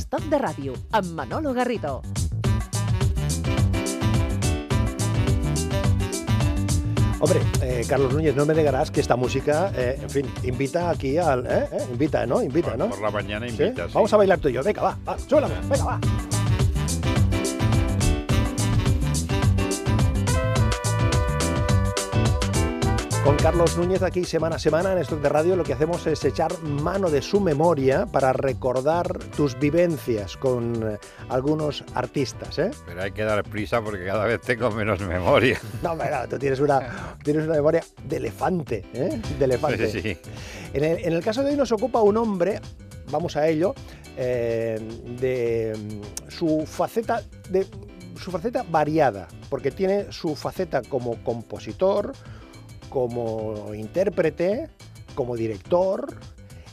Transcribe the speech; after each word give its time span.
Estoc 0.00 0.24
de 0.32 0.38
ràdio, 0.40 0.74
amb 0.96 1.12
Manolo 1.12 1.52
Garrido. 1.52 2.00
Hombre, 7.20 7.42
eh, 7.60 7.84
Carlos 7.86 8.14
Núñez, 8.14 8.34
no 8.34 8.46
me 8.46 8.54
negarás 8.54 8.90
que 8.90 9.00
esta 9.02 9.16
música, 9.16 9.70
eh, 9.76 9.98
en 10.00 10.08
fin, 10.08 10.26
invita 10.42 10.88
aquí 10.88 11.18
al... 11.18 11.44
¿eh? 11.46 11.68
¿Eh? 11.70 11.86
Invita, 11.92 12.24
¿no? 12.24 12.42
Invita, 12.42 12.78
¿no? 12.78 12.88
Por 12.88 13.02
la 13.02 13.10
mañana 13.10 13.46
¿Sí? 13.46 13.52
invita. 13.52 13.88
sí. 13.88 13.92
Vamos 13.92 14.10
a 14.14 14.16
bailar 14.16 14.38
tú 14.38 14.48
y 14.48 14.54
yo. 14.54 14.62
Venga, 14.62 14.80
va, 14.80 14.98
va, 15.06 15.18
súbela, 15.18 15.48
venga, 15.68 15.84
va. 15.84 16.00
Con 23.30 23.36
Carlos 23.36 23.76
Núñez 23.76 24.02
aquí 24.02 24.24
semana 24.24 24.56
a 24.56 24.58
semana 24.58 24.90
en 24.90 24.98
Stock 24.98 25.20
de 25.20 25.28
Radio 25.28 25.54
lo 25.54 25.62
que 25.62 25.72
hacemos 25.72 26.04
es 26.08 26.24
echar 26.24 26.60
mano 26.64 27.10
de 27.10 27.22
su 27.22 27.40
memoria 27.40 28.06
para 28.06 28.32
recordar 28.32 29.18
tus 29.36 29.56
vivencias 29.56 30.36
con 30.36 30.94
eh, 30.94 30.98
algunos 31.28 31.84
artistas, 31.94 32.58
¿eh? 32.58 32.72
Pero 32.86 33.02
hay 33.02 33.12
que 33.12 33.22
dar 33.22 33.44
prisa 33.44 33.80
porque 33.82 34.04
cada 34.04 34.24
vez 34.24 34.40
tengo 34.40 34.72
menos 34.72 34.98
memoria. 34.98 35.60
No, 35.80 35.94
no, 35.94 36.04
tú 36.28 36.40
tienes 36.40 36.58
una, 36.58 37.16
tienes 37.22 37.44
una 37.44 37.54
memoria 37.54 37.84
de 38.02 38.16
elefante, 38.16 38.84
¿eh? 38.92 39.22
De 39.38 39.44
elefante. 39.44 39.88
Sí, 39.88 40.02
sí. 40.02 40.18
En 40.72 40.82
el, 40.82 40.98
en 40.98 41.12
el 41.12 41.22
caso 41.22 41.44
de 41.44 41.50
hoy 41.50 41.56
nos 41.56 41.70
ocupa 41.70 42.02
un 42.02 42.16
hombre, 42.16 42.60
vamos 43.12 43.36
a 43.36 43.46
ello, 43.46 43.76
eh, 44.16 44.76
de 45.20 45.78
mm, 45.78 46.30
su 46.30 46.66
faceta 46.66 47.22
de 47.48 47.64
su 48.20 48.32
faceta 48.32 48.64
variada, 48.68 49.28
porque 49.48 49.70
tiene 49.70 50.10
su 50.10 50.34
faceta 50.34 50.82
como 50.82 51.22
compositor, 51.22 52.12
como 52.90 53.74
intérprete, 53.74 54.68
como 55.14 55.36
director 55.36 56.06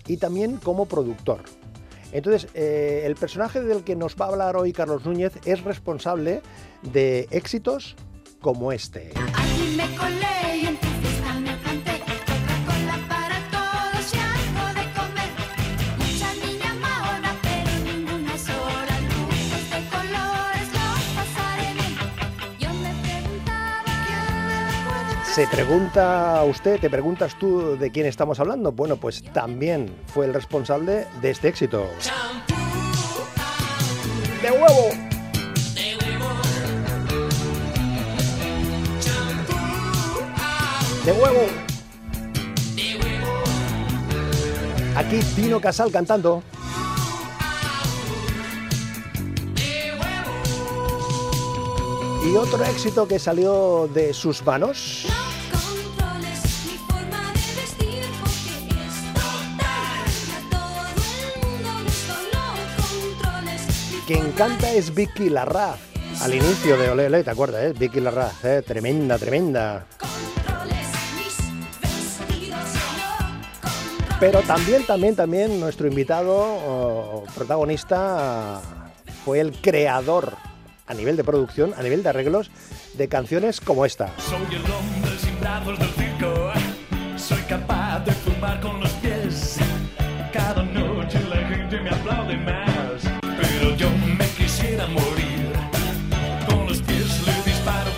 y 0.07 0.17
también 0.17 0.57
como 0.57 0.85
productor. 0.85 1.41
Entonces, 2.11 2.49
eh, 2.53 3.03
el 3.05 3.15
personaje 3.15 3.61
del 3.61 3.83
que 3.83 3.95
nos 3.95 4.15
va 4.15 4.25
a 4.25 4.29
hablar 4.29 4.55
hoy 4.55 4.73
Carlos 4.73 5.05
Núñez 5.05 5.33
es 5.45 5.63
responsable 5.63 6.41
de 6.81 7.27
éxitos 7.31 7.95
como 8.41 8.71
este. 8.71 9.11
Allí 9.35 9.75
me 9.75 9.95
colé 9.95 10.46
Se 25.37 25.45
pregunta 25.45 26.43
usted, 26.45 26.79
te 26.79 26.89
preguntas 26.89 27.37
tú 27.37 27.77
de 27.77 27.91
quién 27.91 28.07
estamos 28.07 28.39
hablando. 28.39 28.71
Bueno, 28.71 28.97
pues 28.97 29.21
también 29.21 29.95
fue 30.07 30.25
el 30.25 30.33
responsable 30.33 31.05
de 31.21 31.29
este 31.29 31.49
éxito. 31.49 31.85
¡De 34.41 34.49
huevo! 34.49 34.89
¡De 41.05 41.11
huevo! 41.11 41.45
Aquí 44.95 45.19
Tino 45.35 45.61
Casal 45.61 45.91
cantando. 45.91 46.41
Y 52.25 52.35
otro 52.35 52.65
éxito 52.65 53.07
que 53.07 53.19
salió 53.19 53.87
de 53.93 54.15
sus 54.15 54.43
manos. 54.43 55.06
Quien 64.07 64.31
canta 64.31 64.71
es 64.71 64.95
Vicky 64.95 65.29
Larraz. 65.29 65.79
Al 66.21 66.33
inicio 66.33 66.77
de 66.77 66.89
Ole 66.89 67.07
Ole, 67.07 67.25
¿te 67.25 67.29
acuerdas? 67.29 67.61
Eh? 67.61 67.73
Vicky 67.77 67.99
Larraz, 67.99 68.41
eh? 68.45 68.61
tremenda, 68.65 69.17
tremenda. 69.17 69.85
Pero 74.17 74.39
también, 74.43 74.85
también, 74.85 75.13
también 75.13 75.59
nuestro 75.59 75.87
invitado 75.87 76.33
o 76.33 77.25
protagonista 77.35 78.61
fue 79.25 79.41
el 79.41 79.51
creador 79.51 80.37
a 80.87 80.93
nivel 80.93 81.17
de 81.17 81.25
producción, 81.25 81.73
a 81.77 81.83
nivel 81.83 82.01
de 82.01 82.07
arreglos, 82.07 82.49
de 82.93 83.09
canciones 83.09 83.59
como 83.59 83.85
esta. 83.85 84.09
Soy 84.19 84.55
el 84.55 84.71
hombre 84.71 85.17
sin 85.19 85.37
brazos 85.41 85.77
del 85.79 85.89
circo. 85.89 86.53
Soy 87.17 87.41
capaz 87.41 87.99
de 88.05 88.13
fumar 88.13 88.61
con 88.61 88.79
los 88.79 88.91
pies. 88.91 89.57
Cada 90.31 90.63
noche 90.63 91.19
la 91.29 91.45
gente 91.49 91.81
me 91.81 91.89
aplaude 91.89 92.37
más. 92.37 92.86
Yo 93.75 93.89
me 94.17 94.25
quisiera 94.37 94.87
morir. 94.87 95.51
Con 96.47 96.67
los 96.67 96.81
pies 96.81 97.25
le 97.25 97.51
disparo 97.51 97.91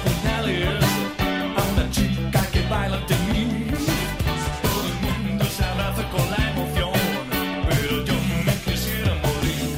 chica 1.92 2.42
que 2.52 2.62
baila. 2.68 3.06
Todo 3.06 3.18
el 4.88 5.28
mundo 5.28 5.46
se 5.46 5.64
abraza 5.64 6.10
con 6.10 6.30
la 6.32 6.52
emoción. 6.52 6.92
Pero 7.70 8.04
yo 8.04 8.14
me 8.46 8.54
quisiera 8.66 9.14
morir. 9.16 9.78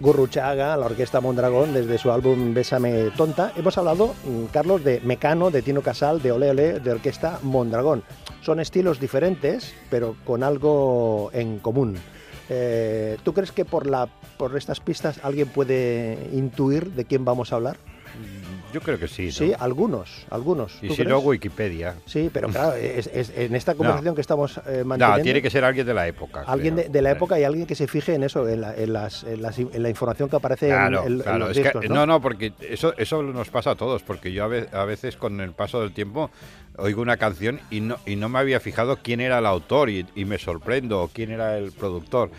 Gurruchaga, 0.00 0.76
la 0.76 0.86
orquesta 0.86 1.20
Mondragón, 1.20 1.72
desde 1.72 1.98
su 1.98 2.10
álbum 2.10 2.52
Bésame 2.52 3.10
Tonta. 3.16 3.52
Hemos 3.56 3.78
hablado, 3.78 4.14
mm, 4.24 4.46
Carlos, 4.52 4.82
de 4.82 5.00
Mecano, 5.00 5.50
de 5.50 5.62
Tino 5.62 5.82
Casal, 5.82 6.20
de 6.20 6.32
Ole 6.32 6.50
Ole, 6.50 6.80
de 6.80 6.90
orquesta 6.90 7.38
Mondragón. 7.42 8.02
Son 8.42 8.58
estilos 8.60 8.98
diferentes, 8.98 9.74
pero 9.88 10.16
con 10.24 10.42
algo 10.42 11.30
en 11.32 11.58
común. 11.60 11.96
Eh, 12.50 13.18
¿Tú 13.24 13.34
crees 13.34 13.52
que 13.52 13.64
por, 13.64 13.86
la, 13.86 14.08
por 14.38 14.56
estas 14.56 14.80
pistas 14.80 15.20
alguien 15.22 15.48
puede 15.48 16.28
intuir 16.32 16.92
de 16.92 17.04
quién 17.04 17.24
vamos 17.24 17.52
a 17.52 17.56
hablar? 17.56 17.76
Yo 18.72 18.80
creo 18.82 18.98
que 18.98 19.08
sí. 19.08 19.26
¿no? 19.26 19.32
Sí, 19.32 19.52
algunos, 19.58 20.26
algunos. 20.28 20.76
Y 20.82 20.88
¿Tú 20.88 20.94
si 20.94 20.96
crees? 21.02 21.08
no, 21.08 21.18
Wikipedia. 21.20 21.94
Sí, 22.04 22.28
pero 22.32 22.48
claro, 22.48 22.74
es- 22.74 23.06
es- 23.06 23.32
en 23.34 23.54
esta 23.54 23.74
conversación 23.76 24.14
que 24.14 24.20
estamos 24.20 24.58
eh, 24.66 24.82
manteniendo, 24.84 25.16
No, 25.18 25.22
tiene 25.22 25.40
que 25.40 25.48
ser 25.50 25.64
alguien 25.64 25.86
de 25.86 25.94
la 25.94 26.06
época. 26.06 26.42
alguien 26.46 26.74
creo. 26.74 26.86
de, 26.86 26.92
de 26.92 27.02
la 27.02 27.10
época 27.12 27.38
y 27.40 27.44
alguien 27.44 27.66
que 27.66 27.74
se 27.74 27.86
fije 27.86 28.14
en 28.14 28.24
eso, 28.24 28.46
en 28.48 28.60
la, 28.60 28.74
en 28.74 28.92
las- 28.92 29.24
en 29.24 29.40
las- 29.40 29.58
en 29.58 29.82
la 29.82 29.88
información 29.88 30.28
que 30.28 30.36
aparece 30.36 30.66
en- 30.68 30.72
Claro, 30.74 31.06
en, 31.06 31.20
claro. 31.20 31.38
los 31.48 31.56
es 31.56 31.72
que-. 31.72 31.88
¿no? 31.88 32.04
no, 32.06 32.20
porque 32.20 32.52
eso, 32.60 32.92
eso 32.98 33.22
nos 33.22 33.48
pasa 33.48 33.70
a 33.70 33.74
todos, 33.76 34.02
porque 34.02 34.32
yo 34.32 34.44
a 34.44 34.48
ve- 34.48 34.68
a 34.72 34.84
veces, 34.84 35.16
con 35.16 35.40
el 35.40 35.52
paso 35.52 35.80
del 35.80 35.92
tiempo 35.92 36.30
oigo 36.76 37.00
una 37.00 37.16
canción 37.16 37.60
y 37.70 37.80
no, 37.80 37.96
y 38.04 38.16
no 38.16 38.28
me 38.28 38.38
había 38.38 38.60
fijado 38.60 38.98
quién 39.02 39.20
era 39.20 39.38
el 39.38 39.46
autor 39.46 39.88
y, 39.88 40.06
y 40.14 40.24
me 40.26 40.38
sorprendo, 40.38 41.02
o 41.02 41.08
quién 41.08 41.30
era 41.30 41.56
el 41.56 41.72
productor. 41.72 42.30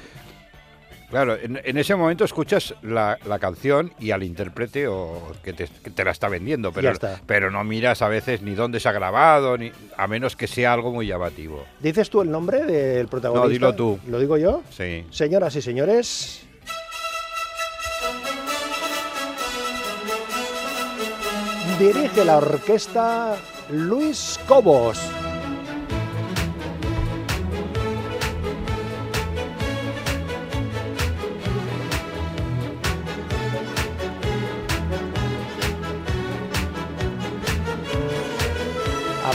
Claro, 1.09 1.35
en, 1.35 1.59
en 1.63 1.77
ese 1.77 1.95
momento 1.95 2.23
escuchas 2.23 2.75
la, 2.83 3.17
la 3.25 3.39
canción 3.39 3.91
y 3.99 4.11
al 4.11 4.21
intérprete 4.21 4.87
o 4.87 5.31
que 5.43 5.53
te, 5.53 5.67
que 5.83 5.89
te 5.89 6.03
la 6.03 6.11
está 6.11 6.29
vendiendo, 6.29 6.71
pero, 6.71 6.91
está. 6.91 7.19
pero 7.25 7.49
no 7.49 7.63
miras 7.63 8.01
a 8.03 8.07
veces 8.09 8.43
ni 8.43 8.53
dónde 8.53 8.79
se 8.79 8.89
ha 8.89 8.91
grabado, 8.91 9.57
ni, 9.57 9.71
a 9.97 10.07
menos 10.07 10.35
que 10.35 10.45
sea 10.47 10.73
algo 10.73 10.91
muy 10.91 11.07
llamativo. 11.07 11.65
¿Dices 11.79 12.09
tú 12.09 12.21
el 12.21 12.29
nombre 12.29 12.63
del 12.63 13.07
protagonista? 13.07 13.43
No, 13.47 13.49
dilo 13.49 13.73
tú. 13.75 13.99
¿Lo 14.07 14.19
digo 14.19 14.37
yo? 14.37 14.61
Sí. 14.69 15.05
Señoras 15.09 15.55
y 15.55 15.61
señores. 15.63 16.45
Dirige 21.79 22.25
la 22.25 22.37
orquesta 22.37 23.35
Luis 23.71 24.39
Cobos. 24.47 24.99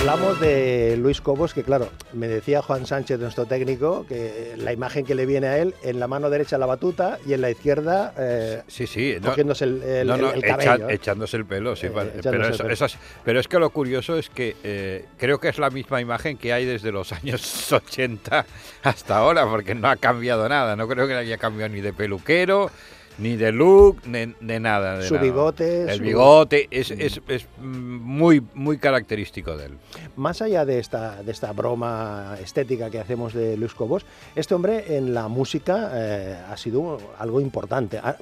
Hablamos 0.06 0.38
de 0.38 0.98
Luis 0.98 1.22
Cobos, 1.22 1.54
que 1.54 1.62
claro, 1.62 1.88
me 2.12 2.28
decía 2.28 2.60
Juan 2.60 2.84
Sánchez, 2.84 3.18
nuestro 3.18 3.47
técnico, 3.47 4.04
que 4.06 4.53
la 4.59 4.71
imagen 4.74 5.06
que 5.06 5.15
le 5.15 5.24
viene 5.24 5.47
a 5.47 5.56
él, 5.56 5.74
en 5.83 5.98
la 5.98 6.06
mano 6.06 6.28
derecha 6.28 6.59
la 6.59 6.66
batuta 6.66 7.18
y 7.27 7.33
en 7.33 7.41
la 7.41 7.48
izquierda 7.51 8.12
eh, 8.18 8.60
Sí, 8.68 8.86
sí. 8.86 9.16
no- 9.18 9.30
cogiéndose 9.30 9.65
el, 9.65 9.83
el- 9.83 10.06
no, 10.06 10.18
no, 10.18 10.30
el 10.33 10.42
cabello. 10.42 10.91
echándose 10.91 11.39
el 11.39 11.47
pelo, 11.47 11.74
sí. 11.74 11.86
Eh, 11.86 11.89
vale, 11.89 12.10
pero, 12.22 12.47
eso 12.47 12.84
es, 12.84 12.98
pero 13.24 13.41
es 13.41 13.48
que 13.48 13.59
lo 13.59 13.71
curioso 13.71 14.18
es 14.18 14.28
que 14.28 14.54
eh, 14.62 15.06
creo 15.16 15.41
que 15.41 15.48
es 15.48 15.56
la 15.59 15.71
misma 15.71 16.03
imagen 16.03 16.36
que 16.36 16.53
hay 16.53 16.66
desde 16.66 16.92
los 16.92 17.10
años 17.15 17.72
80 17.72 18.45
hasta 18.83 19.16
ahora, 19.16 19.47
porque 19.48 19.74
no 19.74 19.89
ha 19.89 19.97
cambiado 19.97 20.47
nada. 20.51 20.77
No 20.77 20.86
creo 20.86 21.06
que 21.06 21.15
haya 21.15 21.39
cambiado 21.39 21.72
ni 21.72 21.80
de 21.80 21.95
peluquero, 21.95 22.71
ni 23.19 23.37
de 23.37 23.53
look, 23.53 23.99
ni 24.07 24.34
de 24.41 24.61
nada. 24.61 24.99
de 24.99 25.07
Su 25.09 25.15
nada. 25.15 25.25
bigote, 25.25 25.83
El 25.84 25.99
su- 25.99 26.03
bigote 26.03 26.69
es, 26.71 26.91
es- 26.91 27.21
es, 27.28 27.47
mm, 27.61 27.65
muy, 27.65 28.43
muy 28.55 28.78
característico 28.78 29.57
de 29.57 29.66
él. 29.66 29.72
Más 30.16 30.43
allá 30.43 30.65
de 30.65 30.78
esta, 30.78 31.22
de 31.22 31.31
esta 31.33 31.53
broma 31.53 32.37
estética 32.43 32.91
que 32.91 32.99
hacemos 32.99 33.33
de 33.34 33.57
Luis 33.57 33.75
Cobos, 33.75 34.05
este 34.34 34.55
hombre 34.55 34.97
en 34.97 35.15
la 35.15 35.28
música 35.28 35.91
eh, 35.95 36.37
ha 36.51 36.57
sido 36.57 36.99
algo 37.19 37.41
importante. 37.41 37.99
Ah, 38.03 38.16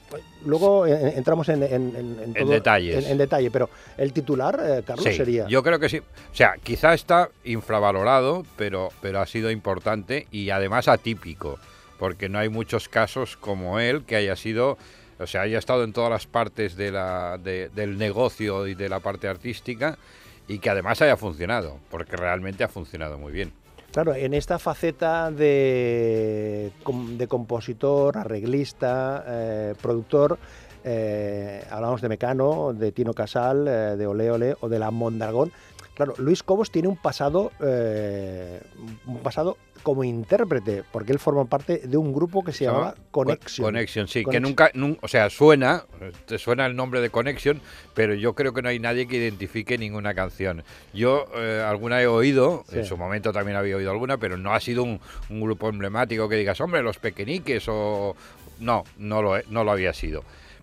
luego 0.45 0.87
entramos 0.87 1.49
en, 1.49 1.63
en- 1.63 1.97
en- 1.97 2.21
en 2.25 2.35
todo- 2.35 2.51
detalles. 2.51 3.05
En, 3.05 3.13
en 3.13 3.19
detalle, 3.19 3.51
pero 3.51 3.71
el 3.97 4.13
titular, 4.13 4.61
eh, 4.63 4.83
Carlos, 4.87 5.05
Sí, 5.07 5.15
sería... 5.15 5.47
Yo 5.49 5.63
creo 5.63 5.79
que 5.79 5.89
sí. 5.89 5.99
O 5.99 6.35
sea, 6.35 6.55
quizá 6.63 6.95
está 6.95 7.31
infravalorado, 7.45 8.45
pero, 8.57 8.91
pero 9.01 9.21
ha 9.21 9.27
sido 9.27 9.51
importante 9.51 10.27
y 10.31 10.51
además 10.51 10.89
atípico. 10.89 11.59
Porque 11.99 12.29
no 12.29 12.39
hay 12.39 12.49
muchos 12.49 12.89
casos 12.89 13.37
como 13.37 13.81
él 13.81 14.05
que 14.05 14.17
haya 14.17 14.37
sido, 14.37 14.79
o 15.19 15.27
sea, 15.27 15.43
haya 15.43 15.59
estado 15.59 15.85
en 15.85 15.93
todas 15.93 16.11
las 16.11 16.27
partes 16.27 16.77
de 16.77 16.91
del 17.75 17.99
negocio 17.99 18.67
y 18.67 18.75
de 18.75 18.89
la 18.89 19.01
parte 19.01 19.29
artística 19.29 19.99
y 20.49 20.59
que 20.59 20.71
además 20.71 21.01
haya 21.03 21.17
funcionado, 21.17 21.79
porque 21.91 22.17
realmente 22.17 22.65
ha 22.65 22.69
funcionado 22.69 23.19
muy 23.19 23.33
bien. 23.33 23.53
Claro, 23.93 24.15
en 24.15 24.33
esta 24.33 24.59
faceta 24.59 25.31
de, 25.31 26.73
de 27.11 27.29
compositor, 27.29 28.17
arreglista, 28.17 29.23
eh, 29.27 29.75
productor, 29.81 30.39
eh, 30.85 31.65
hablamos 31.71 32.01
de 32.01 32.09
Mecano, 32.09 32.73
de 32.73 32.91
Tino 32.91 33.13
Casal, 33.13 33.69
eh, 33.69 33.71
de 33.97 34.07
Ole 34.07 34.31
Ole 34.31 34.57
o 34.61 34.69
de 34.69 34.79
la 34.79 34.91
Mondragón. 34.91 35.53
Claro, 35.95 36.15
Luis 36.19 36.43
Cobos 36.43 36.71
tiene 36.71 36.89
un 36.89 36.97
pasado, 36.97 37.53
eh, 37.61 38.61
un 39.07 39.19
pasado 39.21 39.59
como 39.83 40.05
intérprete, 40.05 40.85
porque 40.91 41.13
él 41.13 41.19
forma 41.19 41.45
parte 41.45 41.79
de 41.87 41.97
un 41.97 42.13
grupo 42.15 42.43
que 42.43 42.53
se 42.53 42.65
llamaba 42.65 42.95
Connection. 43.11 43.65
Connection, 43.67 44.09
sí, 44.09 44.25
que 44.25 44.41
nunca, 44.41 44.71
nun- 44.75 44.97
o 45.03 45.09
sea, 45.09 45.29
suena, 45.29 45.85
te 46.27 46.39
suena 46.39 46.65
el 46.67 46.77
nombre 46.77 47.01
de 47.01 47.11
Connection, 47.11 47.61
pero 47.95 48.15
yo 48.15 48.35
creo 48.35 48.55
que 48.55 48.63
no 48.63 48.69
hay 48.71 48.79
nadie 48.79 49.07
que 49.07 49.17
identifique 49.17 49.77
ninguna 49.77 50.15
canción. 50.15 50.63
Yo 50.95 51.27
eh, 51.35 51.63
alguna 51.67 52.01
he 52.01 52.07
oído, 52.07 52.65
Sí. 52.71 52.79
en 52.79 52.85
su 52.87 52.97
momento 52.97 53.33
también 53.33 53.57
había 53.59 53.77
oído 53.77 53.91
alguna, 53.91 54.17
pero 54.19 54.37
no 54.39 54.55
ha 54.55 54.61
sido 54.61 54.85
un, 54.85 55.01
un 55.29 55.41
grupo 55.43 55.69
emblemático 55.69 56.29
que 56.29 56.37
digas, 56.37 56.61
hombre, 56.61 56.83
los 56.83 56.99
pequeñiques 56.99 57.65
o... 57.69 58.17
No, 58.61 58.85
no 58.97 59.21
lo, 59.23 59.43
no 59.51 59.65
lo 59.65 59.73
había 59.73 59.93
sido. 59.93 60.23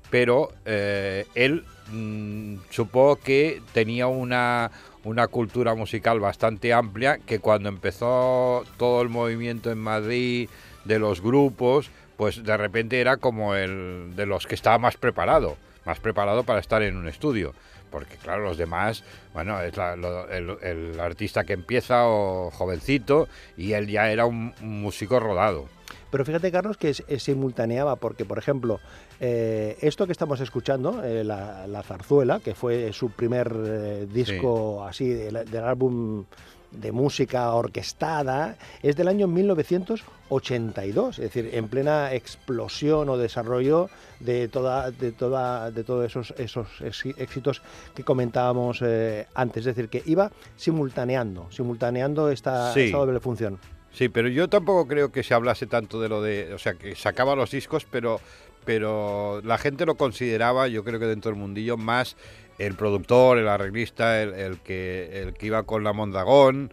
Pero 0.10 0.54
eh, 0.66 1.26
él 1.36 1.66
mm, 1.92 2.56
supo 2.70 3.18
que 3.18 3.62
tenía 3.74 4.08
una, 4.08 4.72
una 5.04 5.28
cultura 5.28 5.76
musical 5.76 6.20
bastante 6.20 6.74
amplia, 6.74 7.18
que 7.20 7.40
cuando 7.40 7.70
empezó 7.70 8.64
todo 8.78 9.02
el 9.02 9.10
movimiento 9.10 9.72
en 9.72 9.78
Madrid 9.80 10.50
de 10.86 11.00
los 11.00 11.22
grupos, 11.22 11.90
pues 12.18 12.44
de 12.44 12.58
repente 12.58 13.00
era 13.00 13.18
como 13.18 13.56
el 13.56 14.14
de 14.16 14.26
los 14.26 14.46
que 14.46 14.56
estaba 14.56 14.78
más 14.78 14.98
preparado, 14.98 15.56
más 15.86 16.00
preparado 16.00 16.44
para 16.44 16.60
estar 16.60 16.84
en 16.84 16.98
un 16.98 17.08
estudio. 17.08 17.54
Porque 17.90 18.18
claro, 18.18 18.44
los 18.44 18.58
demás, 18.58 19.04
bueno, 19.34 19.60
es 19.62 19.76
la- 19.76 19.96
lo- 19.96 20.30
el, 20.30 20.58
el 20.62 21.00
artista 21.00 21.44
que 21.44 21.54
empieza 21.54 22.08
o 22.08 22.52
jovencito 22.52 23.28
y 23.58 23.74
él 23.74 23.88
ya 23.88 24.12
era 24.12 24.26
un- 24.28 24.54
un 24.62 24.82
músico 24.82 25.20
rodado. 25.20 25.68
Pero 26.12 26.26
fíjate, 26.26 26.52
Carlos, 26.52 26.78
que 26.78 26.90
es, 26.90 27.04
es 27.08 27.24
simultaneaba, 27.24 27.96
porque, 27.98 28.26
por 28.26 28.38
ejemplo, 28.38 28.80
eh, 29.20 29.78
esto 29.82 30.06
que 30.06 30.12
estamos 30.12 30.40
escuchando, 30.42 31.04
eh, 31.04 31.24
la, 31.24 31.68
la 31.68 31.84
zarzuela, 31.84 32.40
que 32.40 32.56
fue 32.56 32.92
su 32.94 33.12
primer 33.12 33.54
eh, 33.56 34.08
disco 34.12 34.84
así 34.84 35.08
del, 35.10 35.50
del 35.50 35.64
álbum 35.64 36.26
de 36.72 36.92
música 36.92 37.52
orquestada, 37.54 38.56
es 38.84 38.96
del 38.96 39.08
año 39.08 39.28
1982, 39.28 41.18
es 41.20 41.24
decir, 41.34 41.50
en 41.54 41.68
plena 41.68 42.14
explosión 42.14 43.10
o 43.10 43.18
desarrollo 43.18 43.90
de 44.20 44.48
toda, 44.48 44.92
de 44.92 45.12
toda, 45.12 45.72
de 45.72 45.84
todos 45.84 46.06
esos, 46.06 46.34
esos 46.38 46.68
éxitos 47.18 47.62
que 47.96 48.04
comentábamos 48.04 48.82
eh, 48.84 49.26
antes, 49.34 49.66
es 49.66 49.76
decir, 49.76 49.90
que 49.90 50.04
iba 50.06 50.32
simultaneando, 50.58 51.48
simultaneando 51.52 52.30
esta, 52.30 52.74
Sí. 52.74 52.82
esta 52.82 52.98
doble 52.98 53.20
función. 53.20 53.60
Sí, 53.92 54.08
pero 54.10 54.28
yo 54.28 54.48
tampoco 54.48 54.88
creo 54.88 55.12
que 55.12 55.24
se 55.24 55.34
hablase 55.34 55.66
tanto 55.68 56.00
de 56.00 56.10
lo 56.10 56.22
de, 56.22 56.54
o 56.54 56.58
sea, 56.60 56.74
que 56.76 56.96
sacaba 56.96 57.36
los 57.36 57.52
discos, 57.52 57.86
pero, 57.90 58.20
pero 58.66 59.42
la 59.44 59.58
gente 59.58 59.86
lo 59.86 59.96
consideraba, 59.96 60.68
yo 60.68 60.84
creo 60.84 61.00
que 61.00 61.06
dentro 61.08 61.32
del 61.32 61.40
mundillo, 61.40 61.76
más 61.76 62.16
el 62.60 62.76
productor, 62.76 63.38
el 63.40 63.48
arreglista, 63.48 64.22
el, 64.22 64.34
el 64.34 64.60
que, 64.60 65.22
el 65.24 65.34
que 65.34 65.48
iba 65.48 65.64
con 65.64 65.84
la 65.84 65.94
Mondagón. 65.94 66.72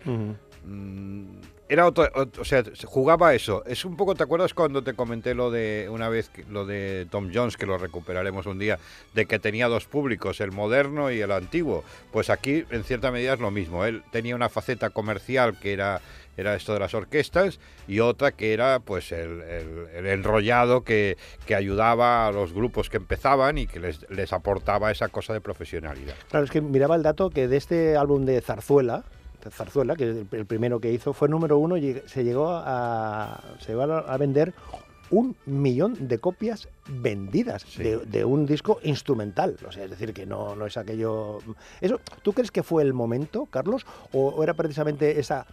Mm, 0.65 1.41
Era 1.69 1.87
otro, 1.87 2.05
ot- 2.13 2.39
o 2.39 2.45
sea, 2.45 2.63
se 2.65 2.87
jugaba 2.87 3.35
eso. 3.35 3.65
Es 3.67 3.85
un 3.85 3.97
poco, 3.97 4.15
¿te 4.15 4.23
acuerdas 4.23 4.53
cuando 4.55 4.83
te 4.83 4.95
comenté 4.95 5.35
lo 5.35 5.51
de 5.51 5.89
una 5.91 6.09
vez 6.09 6.31
lo 6.51 6.65
de 6.67 7.07
Tom 7.11 7.31
Jones, 7.35 7.57
que 7.57 7.67
lo 7.67 7.77
recuperaremos 7.79 8.47
un 8.47 8.59
día, 8.59 8.79
de 9.15 9.27
que 9.27 9.39
tenía 9.41 9.67
dos 9.69 9.87
públicos, 9.87 10.41
el 10.41 10.53
moderno 10.53 11.11
y 11.11 11.21
el 11.21 11.33
antiguo? 11.33 11.83
Pues 12.13 12.31
aquí, 12.31 12.65
en 12.71 12.85
cierta 12.85 13.11
medida, 13.11 13.33
es 13.35 13.41
lo 13.41 13.51
mismo. 13.51 13.85
Él 13.85 14.03
tenía 14.13 14.37
una 14.37 14.49
faceta 14.49 14.91
comercial 14.91 15.59
que 15.59 15.73
era 15.73 16.01
era 16.37 16.55
esto 16.55 16.73
de 16.75 16.81
las 16.81 16.95
orquestas 16.95 17.59
y 17.89 18.01
otra 18.01 18.33
que 18.33 18.53
era 18.53 18.81
pues 18.81 19.13
el, 19.13 19.41
el- 19.43 19.87
el 19.95 20.07
enrollado 20.07 20.83
que, 20.85 21.17
que 21.47 21.55
ayudaba 21.55 22.27
a 22.27 22.33
los 22.33 22.53
grupos 22.53 22.91
que 22.91 22.97
empezaban 22.99 23.59
y 23.59 23.67
que 23.67 23.81
les, 23.81 24.09
les 24.11 24.33
aportaba 24.33 24.91
esa 24.91 25.09
cosa 25.09 25.33
de 25.33 25.41
profesionalidad. 25.41 26.15
Claro, 26.31 26.45
es 26.45 26.51
que 26.51 26.61
miraba 26.61 26.97
el 26.97 27.03
dato 27.03 27.31
que 27.31 27.49
de 27.49 27.57
este 27.57 27.97
álbum 27.97 28.25
de 28.25 28.41
Zarzuela, 28.41 29.05
Zarzuela, 29.51 29.95
que 29.95 30.11
es 30.11 30.17
el, 30.17 30.27
el 30.33 30.47
primero 30.47 30.81
que 30.81 30.91
hizo, 30.93 31.13
fue 31.13 31.29
número 31.29 31.57
uno 31.59 31.77
y 31.77 32.03
se 32.07 32.25
llegó 32.25 32.49
a, 32.51 33.41
se 33.61 33.69
llegó 33.73 33.83
a 33.83 33.99
a 34.01 34.17
vender 34.17 34.53
un 35.09 35.37
millón 35.47 36.09
de 36.09 36.19
copias 36.19 36.69
vendidas 36.89 37.63
Sí. 37.63 37.81
de, 37.85 37.99
de 37.99 38.25
un 38.25 38.45
disco 38.45 38.81
instrumental. 38.83 39.57
O 39.65 39.71
sea, 39.71 39.85
es 39.85 39.91
decir, 39.91 40.13
que 40.13 40.27
no, 40.27 40.57
no 40.57 40.67
es 40.67 40.77
aquello... 40.77 41.39
Eso, 41.81 42.01
¿Tú 42.23 42.33
crees 42.33 42.51
que 42.51 42.65
fue 42.65 42.83
el 42.83 42.93
momento, 42.93 43.47
Carlos? 43.47 43.87
¿O, 44.13 44.31
o 44.31 44.43
era 44.43 44.55
precisamente 44.55 45.21
esa, 45.21 45.47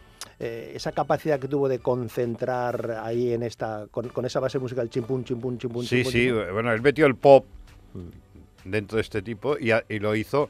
eh, 0.46 0.74
esa 0.76 0.92
capacidad 0.92 1.40
que 1.40 1.48
tuvo 1.48 1.70
de 1.70 1.80
concentrar 1.80 3.00
ahí 3.02 3.32
en 3.32 3.44
esta, 3.44 3.88
con, 3.90 4.10
con 4.10 4.26
esa 4.26 4.42
base 4.42 4.60
musical 4.60 4.90
chimpún, 4.90 5.24
chimpún, 5.24 5.58
chimpún, 5.58 5.86
Sí, 5.86 5.98
chimpún, 5.98 6.12
sí, 6.12 6.26
chimpún? 6.26 6.54
bueno, 6.54 6.74
él 6.74 6.82
metió 6.82 7.06
el 7.06 7.16
pop 7.16 7.46
dentro 8.66 8.98
de 8.98 9.02
este 9.02 9.22
tipo 9.22 9.58
y, 9.58 9.72
a- 9.72 9.86
y 9.88 10.00
lo 10.00 10.16
hizo 10.16 10.50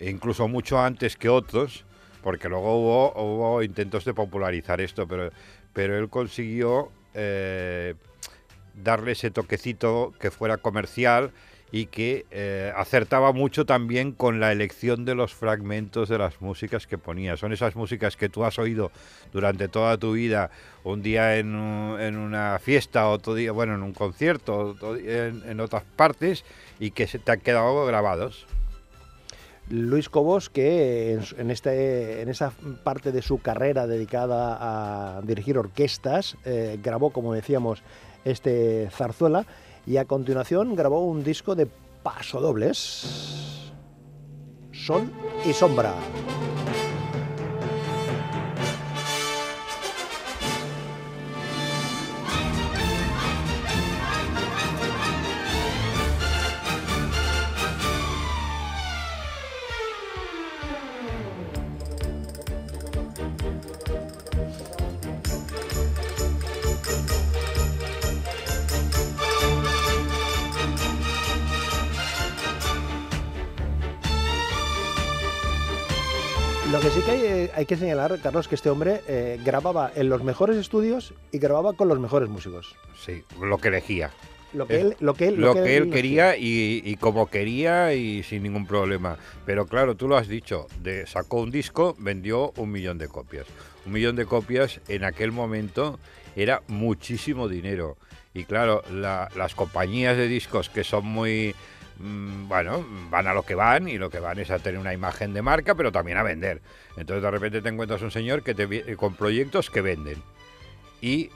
incluso 0.00 0.48
mucho 0.48 0.78
antes 0.80 1.16
que 1.16 1.28
otros, 1.28 1.84
porque 2.22 2.48
luego 2.48 2.78
hubo, 2.80 3.12
hubo 3.22 3.62
intentos 3.62 4.04
de 4.06 4.14
popularizar 4.14 4.80
esto, 4.80 5.06
pero, 5.06 5.30
pero 5.74 5.98
él 5.98 6.08
consiguió 6.08 6.90
eh, 7.12 7.94
darle 8.82 9.12
ese 9.12 9.30
toquecito 9.30 10.14
que 10.18 10.30
fuera 10.30 10.56
comercial 10.56 11.32
y 11.76 11.86
que 11.86 12.24
eh, 12.30 12.72
acertaba 12.76 13.32
mucho 13.32 13.66
también 13.66 14.12
con 14.12 14.38
la 14.38 14.52
elección 14.52 15.04
de 15.04 15.16
los 15.16 15.34
fragmentos 15.34 16.08
de 16.08 16.18
las 16.18 16.40
músicas 16.40 16.86
que 16.86 16.98
ponía. 16.98 17.36
Son 17.36 17.52
esas 17.52 17.74
músicas 17.74 18.16
que 18.16 18.28
tú 18.28 18.44
has 18.44 18.60
oído 18.60 18.92
durante 19.32 19.66
toda 19.66 19.98
tu 19.98 20.12
vida, 20.12 20.52
un 20.84 21.02
día 21.02 21.36
en, 21.36 21.56
un- 21.56 22.00
en 22.00 22.16
una 22.16 22.60
fiesta, 22.60 23.08
otro 23.08 23.34
día, 23.34 23.50
bueno, 23.50 23.74
en 23.74 23.82
un 23.82 23.92
concierto, 23.92 24.76
en, 25.04 25.58
otras 25.58 25.82
partes 25.96 26.44
y 26.78 26.92
que 26.92 27.08
se 27.08 27.18
te 27.18 27.32
han 27.32 27.40
quedado 27.40 27.84
grabados. 27.86 28.46
Luis 29.68 30.08
Cobos, 30.08 30.50
que 30.50 31.18
en 31.38 31.50
este, 31.50 32.22
en 32.22 32.28
esa 32.28 32.52
parte 32.84 33.10
de 33.10 33.20
su 33.20 33.38
carrera 33.42 33.88
dedicada 33.88 35.16
a 35.18 35.22
dirigir 35.22 35.58
orquestas, 35.58 36.36
eh, 36.44 36.78
grabó, 36.80 37.10
como 37.10 37.34
decíamos, 37.34 37.82
este 38.24 38.88
zarzuela 38.92 39.44
y 39.86 39.96
a 39.96 40.04
continuación 40.04 40.74
grabó 40.74 41.04
un 41.04 41.22
disco 41.22 41.54
de 41.54 41.66
pasodobles. 42.02 43.72
Sol 44.72 45.10
y 45.46 45.52
sombra. 45.52 45.94
Que 76.84 76.90
sí 76.90 77.00
que 77.00 77.10
hay, 77.12 77.20
eh, 77.22 77.50
hay 77.54 77.64
que 77.64 77.76
señalar, 77.78 78.18
Carlos, 78.22 78.46
que 78.46 78.54
este 78.56 78.68
hombre 78.68 79.00
eh, 79.08 79.40
grababa 79.42 79.90
en 79.94 80.10
los 80.10 80.22
mejores 80.22 80.56
estudios 80.58 81.14
y 81.32 81.38
grababa 81.38 81.72
con 81.72 81.88
los 81.88 81.98
mejores 81.98 82.28
músicos. 82.28 82.76
Sí, 83.02 83.24
lo 83.40 83.56
que 83.56 83.68
elegía. 83.68 84.10
Lo 84.52 84.66
que 84.68 84.80
él, 84.82 84.96
lo 85.00 85.14
que 85.14 85.28
él, 85.28 85.36
lo 85.40 85.54
que 85.54 85.76
él 85.78 85.88
quería 85.90 86.36
y, 86.36 86.82
y 86.84 86.96
como 86.96 87.28
quería 87.30 87.94
y 87.94 88.22
sin 88.22 88.42
ningún 88.42 88.66
problema. 88.66 89.16
Pero 89.46 89.66
claro, 89.66 89.96
tú 89.96 90.06
lo 90.08 90.16
has 90.18 90.28
dicho, 90.28 90.66
de, 90.82 91.06
sacó 91.06 91.40
un 91.40 91.50
disco, 91.50 91.96
vendió 91.98 92.52
un 92.58 92.70
millón 92.70 92.98
de 92.98 93.08
copias. 93.08 93.46
Un 93.86 93.92
millón 93.92 94.14
de 94.14 94.26
copias 94.26 94.80
en 94.88 95.04
aquel 95.04 95.32
momento 95.32 95.98
era 96.36 96.62
muchísimo 96.68 97.48
dinero. 97.48 97.96
Y 98.34 98.44
claro, 98.44 98.82
la- 98.92 99.28
las 99.36 99.54
compañías 99.54 100.16
de 100.18 100.28
discos 100.28 100.68
que 100.68 100.84
son 100.84 101.06
muy, 101.06 101.54
bueno, 101.98 102.84
van 103.10 103.26
a 103.26 103.34
lo 103.34 103.42
que 103.42 103.54
van 103.54 103.88
y 103.88 103.98
lo 103.98 104.10
que 104.10 104.20
van 104.20 104.38
es 104.38 104.50
a 104.50 104.58
tener 104.58 104.80
una 104.80 104.92
imagen 104.92 105.32
de 105.32 105.42
marca, 105.42 105.74
pero 105.74 105.92
también 105.92 106.18
a 106.18 106.22
vender. 106.22 106.60
Entonces 106.96 107.22
de 107.22 107.30
repente 107.30 107.62
te 107.62 107.68
encuentras 107.68 108.02
un 108.02 108.10
señor 108.10 108.42
que 108.42 108.54
te, 108.54 108.96
con 108.96 109.14
proyectos 109.14 109.70
que 109.70 109.80
venden. 109.80 110.22
Y 111.00 111.30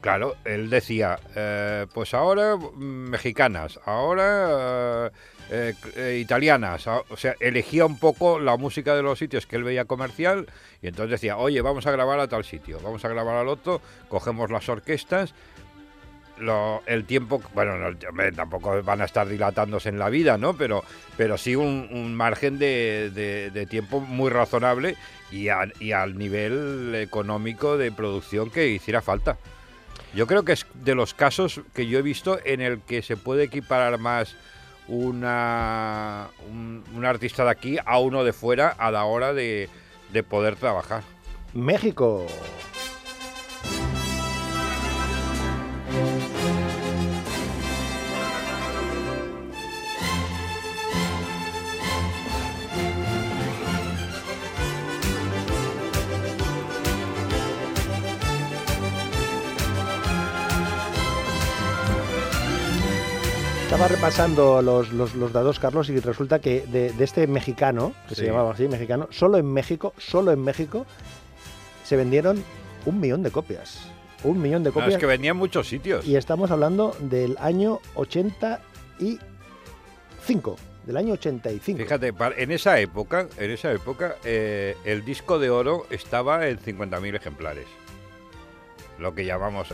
Claro, 0.00 0.36
él 0.44 0.70
decía, 0.70 1.18
eh, 1.34 1.86
pues 1.92 2.14
ahora 2.14 2.56
mm, 2.56 3.10
mexicanas, 3.10 3.80
ahora 3.84 5.10
eh, 5.50 5.74
eh, 5.96 6.18
italianas, 6.22 6.86
o 6.86 7.16
sea, 7.16 7.34
elegía 7.40 7.84
un 7.84 7.98
poco 7.98 8.38
la 8.38 8.56
música 8.56 8.94
de 8.94 9.02
los 9.02 9.18
sitios 9.18 9.46
que 9.46 9.56
él 9.56 9.64
veía 9.64 9.86
comercial 9.86 10.46
y 10.82 10.86
entonces 10.86 11.10
decía, 11.10 11.36
oye, 11.36 11.60
vamos 11.62 11.86
a 11.88 11.90
grabar 11.90 12.20
a 12.20 12.28
tal 12.28 12.44
sitio, 12.44 12.78
vamos 12.80 13.04
a 13.04 13.08
grabar 13.08 13.36
al 13.36 13.48
otro, 13.48 13.80
cogemos 14.08 14.52
las 14.52 14.68
orquestas 14.68 15.34
lo- 16.40 16.82
el 16.86 17.04
tiempo, 17.04 17.40
bueno, 17.54 17.76
no, 17.76 17.96
tampoco 18.34 18.82
van 18.82 19.00
a 19.00 19.04
estar 19.04 19.28
dilatándose 19.28 19.88
en 19.88 19.98
la 19.98 20.08
vida, 20.08 20.38
¿no? 20.38 20.54
Pero, 20.56 20.84
pero 21.16 21.36
sí 21.38 21.56
un, 21.56 22.14
margen 22.14 22.58
de, 22.58 23.10
de- 23.14 23.50
de 23.50 23.66
tiempo 23.66 24.00
muy 24.00 24.30
razonable 24.30 24.96
y, 25.30 25.48
a- 25.48 25.70
y 25.80 25.92
al 25.92 26.16
nivel 26.18 26.94
económico 26.94 27.76
de 27.76 27.92
producción 27.92 28.50
que 28.50 28.68
hiciera 28.68 29.02
falta. 29.02 29.36
Yo 30.14 30.26
creo 30.26 30.44
que 30.44 30.52
es 30.52 30.66
de 30.74 30.94
los 30.94 31.12
casos 31.14 31.60
que 31.74 31.86
yo 31.86 31.98
he 31.98 32.02
visto 32.02 32.38
en 32.44 32.60
el 32.62 32.80
que 32.80 33.02
se 33.02 33.16
puede 33.16 33.44
equiparar 33.44 33.98
más 33.98 34.34
una, 35.12 36.28
un, 36.50 36.82
un 36.94 37.04
artista 37.04 37.44
de 37.44 37.50
aquí 37.50 37.76
a 37.84 37.98
uno 37.98 38.24
de 38.24 38.32
fuera 38.32 38.68
a 38.70 38.90
la 38.90 39.04
hora 39.04 39.32
de, 39.34 39.68
de 40.12 40.22
poder 40.22 40.56
trabajar. 40.56 41.02
México. 41.54 42.26
Estaba 63.78 63.94
repasando 63.94 64.60
los, 64.60 64.92
los, 64.92 65.14
los 65.14 65.32
datos, 65.32 65.60
Carlos, 65.60 65.88
y 65.88 66.00
resulta 66.00 66.40
que 66.40 66.66
de, 66.66 66.90
de 66.90 67.04
este 67.04 67.28
mexicano, 67.28 67.92
que 68.08 68.16
se 68.16 68.26
llamaba 68.26 68.50
así, 68.50 68.66
mexicano, 68.66 69.06
solo 69.12 69.38
en 69.38 69.46
México, 69.46 69.94
solo 69.98 70.32
en 70.32 70.42
México, 70.42 70.84
se 71.84 71.94
vendieron 71.94 72.42
un 72.86 72.98
millón 72.98 73.22
de 73.22 73.30
copias. 73.30 73.88
Un 74.24 74.42
millón 74.42 74.64
de 74.64 74.70
No, 74.70 74.74
copias. 74.74 74.94
es 74.94 74.98
que 74.98 75.06
venía 75.06 75.30
en 75.30 75.36
muchos 75.36 75.68
sitios. 75.68 76.04
Y 76.04 76.16
estamos 76.16 76.50
hablando 76.50 76.96
del 76.98 77.36
año 77.38 77.78
85. 77.94 80.56
Del 80.84 80.96
año 80.96 81.12
85. 81.12 81.78
Fíjate, 81.78 82.12
en 82.36 82.50
esa 82.50 82.80
época, 82.80 83.28
en 83.36 83.50
esa 83.52 83.70
época, 83.70 84.16
eh, 84.24 84.74
el 84.86 85.04
disco 85.04 85.38
de 85.38 85.50
oro 85.50 85.86
estaba 85.90 86.48
en 86.48 86.58
50.000 86.58 87.14
ejemplares. 87.14 87.66
Lo 88.98 89.14
que 89.14 89.24
llamamos. 89.24 89.72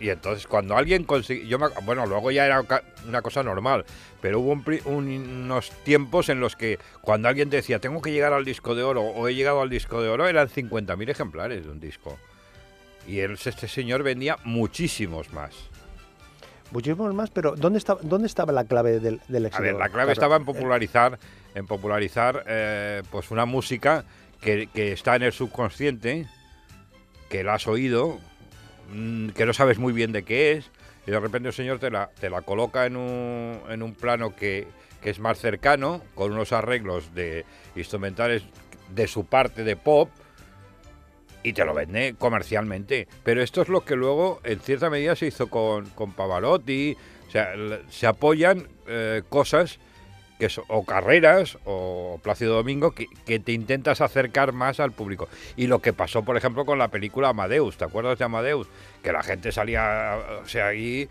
A- 0.00 0.04
Y 0.04 0.10
entonces, 0.10 0.46
cuando 0.46 0.76
alguien 0.76 1.04
consiguió. 1.04 1.58
Bueno, 1.84 2.06
luego 2.06 2.30
ya 2.30 2.46
era 2.46 2.64
una 3.06 3.22
cosa 3.22 3.42
normal, 3.42 3.84
pero 4.20 4.40
hubo 4.40 4.50
un 4.52 4.64
unos 4.86 5.70
tiempos 5.84 6.28
en 6.28 6.40
los 6.40 6.56
que 6.56 6.78
cuando 7.02 7.28
alguien 7.28 7.50
decía, 7.50 7.78
tengo 7.80 8.00
que 8.00 8.12
llegar 8.12 8.32
al 8.32 8.44
disco 8.44 8.74
de 8.74 8.82
oro 8.82 9.02
o 9.02 9.28
he 9.28 9.34
llegado 9.34 9.60
al 9.60 9.70
disco 9.70 10.00
de 10.02 10.08
oro, 10.08 10.26
eran 10.28 10.48
50.000 10.48 11.08
ejemplares 11.10 11.64
de 11.64 11.70
un 11.70 11.80
disco. 11.80 12.18
Y 13.06 13.20
él, 13.20 13.32
este 13.44 13.66
señor 13.68 14.02
vendía 14.02 14.36
muchísimos 14.44 15.32
más. 15.32 15.54
Muchísimos 16.70 17.12
más, 17.14 17.30
pero 17.30 17.56
¿dónde, 17.56 17.78
está, 17.78 17.96
dónde 18.00 18.26
estaba 18.28 18.52
la 18.52 18.64
clave 18.64 19.00
del, 19.00 19.20
del 19.26 19.44
A 19.46 19.48
éxito? 19.48 19.62
ver, 19.64 19.74
la 19.74 19.88
clave 19.88 20.12
estaba 20.12 20.36
en 20.36 20.44
popularizar, 20.44 21.18
en 21.54 21.66
popularizar 21.66 22.44
eh, 22.46 23.02
pues 23.10 23.30
una 23.32 23.44
música 23.44 24.04
que, 24.40 24.68
que 24.72 24.92
está 24.92 25.16
en 25.16 25.24
el 25.24 25.32
subconsciente, 25.32 26.26
que 27.28 27.42
la 27.42 27.54
has 27.54 27.66
oído, 27.66 28.20
mm, 28.92 29.30
que 29.30 29.46
no 29.46 29.52
sabes 29.52 29.78
muy 29.78 29.92
bien 29.92 30.12
de 30.12 30.22
qué 30.22 30.52
es, 30.52 30.70
y 31.06 31.10
de 31.10 31.20
repente 31.20 31.48
el 31.48 31.54
señor 31.54 31.78
te 31.78 31.90
la, 31.90 32.10
te 32.20 32.30
la 32.30 32.42
coloca 32.42 32.86
en 32.86 32.96
un, 32.96 33.60
en 33.68 33.82
un 33.82 33.94
plano 33.94 34.36
que, 34.36 34.66
que 35.00 35.10
es 35.10 35.18
más 35.18 35.38
cercano, 35.38 36.02
con 36.14 36.32
unos 36.32 36.52
arreglos 36.52 37.14
de 37.14 37.44
instrumentales 37.76 38.42
de 38.94 39.06
su 39.06 39.24
parte 39.24 39.64
de 39.64 39.76
pop, 39.76 40.10
y 41.42 41.52
te 41.52 41.64
lo 41.64 41.74
vende 41.74 42.14
comercialmente. 42.18 43.08
Pero 43.24 43.42
esto 43.42 43.62
es 43.62 43.68
lo 43.68 43.84
que 43.84 43.96
luego, 43.96 44.40
en 44.44 44.60
cierta 44.60 44.90
medida, 44.90 45.16
se 45.16 45.26
hizo 45.26 45.48
con, 45.48 45.86
con 45.90 46.12
Pavarotti. 46.12 46.96
O 47.28 47.30
sea, 47.30 47.54
se 47.88 48.06
apoyan 48.06 48.68
eh, 48.86 49.22
cosas 49.28 49.78
o 50.68 50.84
carreras 50.84 51.58
o 51.64 52.18
Plácido 52.22 52.54
Domingo 52.54 52.92
que, 52.92 53.06
te 53.38 53.52
intentas 53.52 54.00
acercar 54.00 54.52
más 54.52 54.80
al 54.80 54.92
público. 54.92 55.28
Y 55.56 55.66
lo 55.66 55.80
que 55.80 55.92
pasó, 55.92 56.22
por 56.22 56.36
ejemplo, 56.36 56.64
con 56.64 56.78
la 56.78 56.88
película 56.88 57.28
Amadeus. 57.28 57.76
¿Te 57.76 57.84
acuerdas 57.84 58.18
de 58.18 58.24
Amadeus? 58.24 58.68
Que 59.02 59.12
la 59.12 59.22
gente 59.22 59.52
salía, 59.52 60.18
o 60.42 60.46
sea, 60.46 60.68
ahí... 60.68 61.08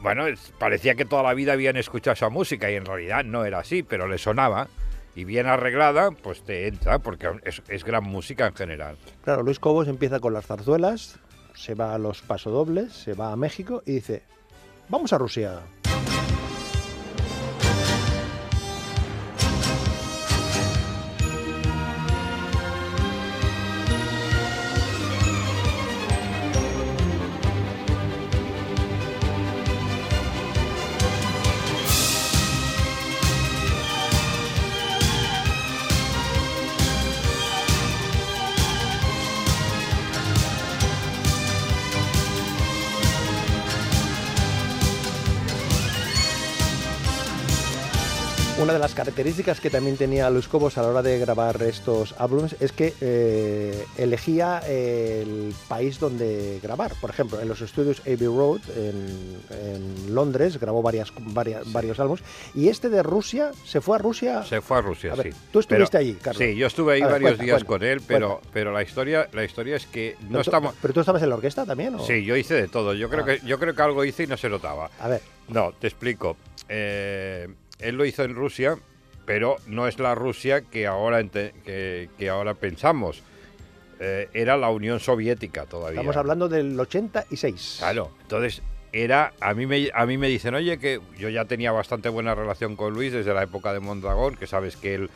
Bueno, 0.00 0.26
parecía 0.60 0.94
que 0.94 1.04
toda 1.04 1.24
la 1.24 1.34
vida 1.34 1.54
habían 1.54 1.76
escuchado 1.76 2.12
esa 2.12 2.28
música 2.28 2.70
y 2.70 2.76
en 2.76 2.84
realidad 2.84 3.24
no 3.24 3.44
era 3.44 3.58
así, 3.58 3.82
pero 3.82 4.06
le 4.06 4.18
sonaba. 4.18 4.68
Y 5.16 5.24
bien 5.24 5.46
arreglada, 5.46 6.12
pues 6.12 6.42
te 6.42 6.68
entra, 6.68 7.00
porque 7.00 7.28
es, 7.42 7.60
es 7.68 7.84
gran 7.84 8.04
música 8.04 8.46
en 8.46 8.54
general. 8.54 8.96
Claro, 9.24 9.42
Luis 9.42 9.58
Cobos 9.58 9.88
empieza 9.88 10.20
con 10.20 10.32
las 10.32 10.46
zarzuelas, 10.46 11.18
se 11.54 11.74
va 11.74 11.94
a 11.94 11.98
los 11.98 12.22
pasodobles, 12.22 12.92
se 12.92 13.14
va 13.14 13.32
a 13.32 13.36
México 13.36 13.82
y 13.84 13.94
dice, 13.94 14.22
vamos 14.88 15.12
a 15.12 15.18
Rusia. 15.18 15.58
Una 48.60 48.72
de 48.72 48.80
las 48.80 48.92
características 48.92 49.60
que 49.60 49.70
también 49.70 49.96
tenía 49.96 50.28
Luis 50.30 50.48
Cobos 50.48 50.76
a 50.78 50.82
la 50.82 50.88
hora 50.88 51.00
de 51.02 51.20
grabar 51.20 51.62
estos 51.62 52.12
álbumes 52.18 52.56
es 52.58 52.72
que 52.72 52.92
eh, 53.00 53.84
elegía 53.96 54.58
el 54.66 55.54
país 55.68 56.00
donde 56.00 56.58
grabar. 56.60 56.92
Por 57.00 57.08
ejemplo, 57.10 57.40
en 57.40 57.46
los 57.48 57.60
estudios 57.60 58.00
Abbey 58.00 58.26
Road 58.26 58.58
en, 58.76 59.38
en 59.52 60.12
Londres 60.14 60.58
grabó 60.58 60.82
varias, 60.82 61.12
varias, 61.20 61.70
varios 61.72 62.00
álbumes 62.00 62.24
y 62.52 62.68
este 62.68 62.88
de 62.88 63.04
Rusia 63.04 63.52
se 63.64 63.80
fue 63.80 63.94
a 63.94 63.98
Rusia. 64.00 64.42
Se 64.42 64.60
fue 64.60 64.78
a 64.78 64.80
Rusia, 64.80 65.12
A 65.12 65.16
ver, 65.16 65.32
sí. 65.32 65.38
tú 65.52 65.60
estuviste 65.60 65.92
Pero- 65.96 66.00
allí, 66.00 66.14
Carlos. 66.20 66.42
Sí, 66.44 66.56
yo 66.56 66.66
estuve 66.66 66.94
ahí 66.94 67.00
ver, 67.02 67.12
varios 67.12 67.30
cuenta, 67.30 67.44
días 67.44 67.64
cuenta, 67.64 67.68
con 67.68 67.82
él, 67.84 68.00
pero, 68.04 68.28
cuenta. 68.32 68.48
pero 68.52 68.72
la 68.72 68.82
historia, 68.82 69.28
la 69.34 69.44
historia 69.44 69.76
es 69.76 69.86
que 69.86 70.16
no 70.22 70.26
pero, 70.30 70.34
tú, 70.42 70.50
estamos. 70.50 70.74
pero 70.82 70.94
tú 70.94 71.00
estabas 71.00 71.22
en 71.22 71.28
la 71.28 71.36
orquesta 71.36 71.64
también, 71.64 71.94
¿o? 71.94 72.04
Sí, 72.04 72.24
yo 72.24 72.34
hice 72.36 72.54
de 72.54 72.66
todo. 72.66 72.92
Yo 72.94 73.08
creo 73.08 73.22
Ah. 73.22 73.26
que 73.26 73.40
yo 73.46 73.60
creo 73.60 73.72
que 73.72 73.82
algo 73.82 74.04
hice 74.04 74.24
y 74.24 74.26
no 74.26 74.36
se 74.36 74.48
notaba. 74.48 74.90
A 74.98 75.06
ver, 75.06 75.20
No, 75.46 75.72
te 75.78 75.86
explico. 75.86 76.36
Eh, 76.68 77.46
él 77.78 77.96
lo 77.96 78.04
hizo 78.04 78.24
en 78.24 78.34
Rusia, 78.34 78.76
pero 79.26 79.56
no 79.66 79.86
es 79.88 79.98
la 79.98 80.14
Rusia 80.14 80.62
que 80.62 80.86
ahora 80.86 81.22
que, 81.24 82.08
que 82.18 82.28
ahora 82.28 82.54
pensamos. 82.54 83.22
Eh, 84.00 84.28
era 84.32 84.56
la 84.56 84.70
Unión 84.70 85.00
Soviética 85.00 85.66
todavía. 85.66 86.00
estamos 86.00 86.16
hablando 86.16 86.48
del 86.48 86.78
86. 86.78 87.76
Claro, 87.80 88.10
entonces 88.22 88.62
era 88.92 89.32
a 89.40 89.52
mí 89.54 89.66
me 89.66 89.90
a 89.92 90.06
mí 90.06 90.16
me 90.16 90.28
dicen, 90.28 90.54
"Oye, 90.54 90.78
que 90.78 91.00
yo 91.18 91.28
ya 91.28 91.44
tenía 91.46 91.72
bastante 91.72 92.08
buena 92.08 92.34
relación 92.34 92.76
con 92.76 92.94
Luis 92.94 93.12
desde 93.12 93.34
la 93.34 93.42
época 93.42 93.72
de 93.72 93.80
Mondragón, 93.80 94.36
que 94.36 94.46
sabes 94.46 94.76
que 94.76 94.94
él 94.94 95.10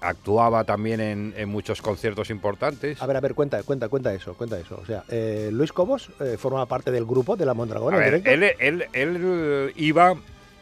actuaba 0.00 0.62
también 0.64 1.00
en, 1.00 1.34
en 1.36 1.48
muchos 1.48 1.82
conciertos 1.82 2.30
importantes." 2.30 3.02
A 3.02 3.06
ver, 3.06 3.16
a 3.16 3.20
ver, 3.20 3.34
cuenta, 3.34 3.62
cuenta, 3.64 3.88
cuenta 3.88 4.14
eso, 4.14 4.34
cuenta 4.34 4.58
eso. 4.58 4.78
O 4.80 4.86
sea, 4.86 5.02
eh, 5.08 5.50
Luis 5.52 5.72
Cobos 5.72 6.10
eh, 6.20 6.36
forma 6.38 6.64
parte 6.66 6.90
del 6.92 7.04
grupo 7.04 7.36
de 7.36 7.44
la 7.44 7.54
Mondragón 7.54 7.92
A 7.94 7.96
en 7.98 8.02
ver, 8.04 8.22
directo. 8.22 8.30
él, 8.30 8.54
él- 8.60 8.86
él 8.92 9.72
iba 9.76 10.14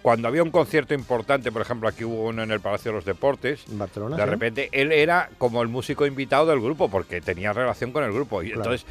cuando 0.07 0.29
había 0.29 0.45
un 0.45 0.53
concierto 0.53 0.95
importante, 0.95 1.51
por 1.51 1.63
ejemplo, 1.63 1.89
aquí 1.89 2.05
hubo 2.05 2.27
uno 2.29 2.45
en 2.45 2.53
el 2.53 2.61
Palacio 2.61 2.93
de 2.93 2.95
los 2.99 3.05
Deportes. 3.05 3.65
Barcelona. 3.73 4.15
De 4.17 4.23
sí. 4.23 4.31
repente 4.31 4.69
él 4.71 4.93
era 4.93 5.31
como 5.37 5.63
el 5.63 5.67
músico 5.69 6.07
invitado 6.07 6.47
del 6.47 6.61
grupo 6.61 6.89
porque 6.89 7.21
tenía 7.21 7.53
relación 7.53 7.91
con 7.91 8.05
el 8.05 8.13
grupo. 8.13 8.41
Y 8.45 8.53
Claro. 8.53 8.61
entonces, 8.63 8.87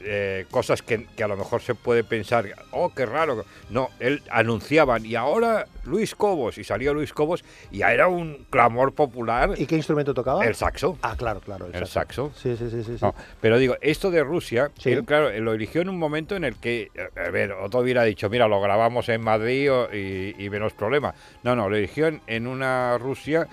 eh, 0.00 0.46
cosas 0.50 0.82
que, 0.82 1.06
que 1.16 1.24
a 1.24 1.28
lo 1.28 1.36
mejor 1.36 1.60
se 1.62 1.74
puede 1.74 2.04
pensar, 2.04 2.46
oh, 2.70 2.92
qué 2.94 3.06
raro. 3.06 3.44
No, 3.70 3.90
él 4.00 4.22
anunciaban 4.30 5.04
y 5.04 5.14
ahora 5.16 5.66
Luis 5.84 6.14
Cobos 6.14 6.58
y 6.58 6.64
salió 6.64 6.94
Luis 6.94 7.12
Cobos 7.12 7.44
y 7.70 7.78
ya 7.78 7.92
era 7.92 8.08
un 8.08 8.46
clamor 8.50 8.92
popular 8.94 9.50
¿Y 9.56 9.66
qué 9.66 9.76
instrumento 9.76 10.14
tocaba? 10.14 10.44
el 10.46 10.54
saxo. 10.54 10.98
Ah, 11.02 11.14
claro, 11.16 11.40
claro. 11.40 11.68
El 11.72 11.86
saxo. 11.86 12.32
Sí, 12.36 12.56
sí, 12.56 12.68
sí, 12.70 12.82
sí. 12.84 12.98
sí. 12.98 13.04
No, 13.04 13.14
pero 13.40 13.58
digo, 13.58 13.76
esto 13.80 14.10
de 14.10 14.22
Rusia, 14.22 14.70
Sí. 14.78 14.90
él, 14.92 15.04
claro, 15.04 15.30
él 15.30 15.44
lo 15.44 15.52
eligió 15.54 15.80
en 15.80 15.88
un 15.88 15.98
momento 15.98 16.36
en 16.36 16.44
el 16.44 16.56
que, 16.56 16.90
a 17.16 17.30
ver, 17.30 17.52
otro 17.52 17.80
hubiera 17.80 18.02
dicho, 18.04 18.28
mira, 18.30 18.48
lo 18.48 18.60
grabamos 18.60 19.08
en 19.08 19.20
Madrid 19.22 19.70
y, 19.92 20.34
y 20.44 20.50
menos 20.50 20.72
problema. 20.72 21.14
No, 21.42 21.56
no, 21.56 21.68
lo 21.68 21.76
eligió 21.76 22.06
en, 22.06 22.20
en 22.26 22.46
una 22.46 22.98
Rusia, 22.98 23.48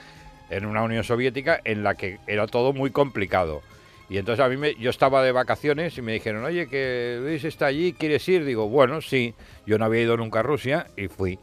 en 0.49 0.65
una 0.65 0.83
Unión 0.83 1.03
Soviética, 1.03 1.59
en 1.63 1.83
la 1.83 1.95
que 1.95 2.19
era 2.27 2.47
todo 2.47 2.73
muy 2.73 2.91
complicado. 2.91 3.61
Y 4.09 4.17
entonces 4.17 4.43
a 4.45 4.49
mí 4.49 4.57
me, 4.57 4.75
yo 4.75 4.89
estaba 4.89 5.23
de 5.23 5.31
vacaciones 5.31 5.97
y 5.97 6.01
me 6.01 6.13
dijeron, 6.13 6.43
oye, 6.43 6.67
que 6.67 7.19
Luis 7.21 7.43
está 7.45 7.67
allí, 7.67 7.93
¿quieres 7.93 8.27
ir? 8.29 8.45
Digo, 8.45 8.67
bueno, 8.69 9.01
sí, 9.01 9.33
yo 9.65 9.77
no 9.77 9.85
había 9.85 10.01
ido 10.01 10.17
nunca 10.17 10.39
a 10.39 10.43
Rusia 10.43 10.87
y 10.97 11.07
fui. 11.07 11.39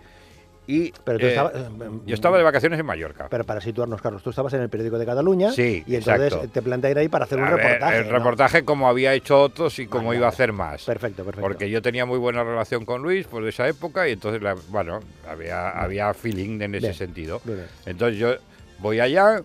Y 0.67 0.93
Pero 1.05 1.19
tú 1.19 1.26
eh, 1.26 1.31
estabas- 1.31 1.52
eh, 1.57 1.69
yo 2.07 2.14
estaba 2.14 2.37
de 2.38 2.45
vacaciones 2.45 2.79
en 2.79 2.87
Mallorca. 2.87 3.26
Pero 3.29 3.43
para 3.43 3.61
situarnos, 3.61 4.00
Carlos, 4.00 4.23
tú 4.23 4.31
estabas 4.31 4.52
en 4.52 4.61
el 4.61 4.69
periódico 4.69 4.99
de 4.99 5.07
Cataluña 5.07 5.50
Sí, 5.50 5.83
y 5.85 5.97
entonces 5.97 6.33
exacto. 6.33 6.49
te 6.49 6.62
plantea 6.62 6.90
ir 6.93 6.99
ahí 6.99 7.09
para 7.09 7.25
hacer 7.25 7.38
un 7.38 7.47
A 7.47 7.50
ver, 7.57 7.64
reportaje. 7.64 7.99
el 7.99 8.05
¿no? 8.07 8.12
reportaje 8.19 8.64
como 8.64 8.88
había 8.88 9.12
hecho 9.14 9.40
otros 9.43 9.76
y 9.81 9.87
como 9.88 10.09
Vale, 10.09 10.19
iba 10.19 10.26
a 10.26 10.31
hacer 10.31 10.52
más. 10.52 10.85
Perfecto, 10.85 11.25
perfecto. 11.25 11.40
Porque 11.40 11.71
yo 11.71 11.83
tenía 11.83 12.07
muy 12.07 12.19
buena 12.19 12.45
relación 12.45 12.85
con 12.85 13.02
Luis 13.02 13.26
por 13.26 13.45
esa 13.49 13.67
época 13.67 14.07
y 14.09 14.12
entonces, 14.12 14.43
la- 14.43 14.55
bueno, 14.69 15.00
había, 15.29 15.71
había 15.71 16.14
feeling 16.14 16.61
en 16.61 16.75
ese 16.76 16.88
Bien, 16.88 16.95
sentido. 16.95 17.40
bien, 17.45 17.57
bien. 17.59 17.69
Entonces 17.87 18.19
yo 18.21 18.35
voy 18.79 19.00
allá 19.00 19.43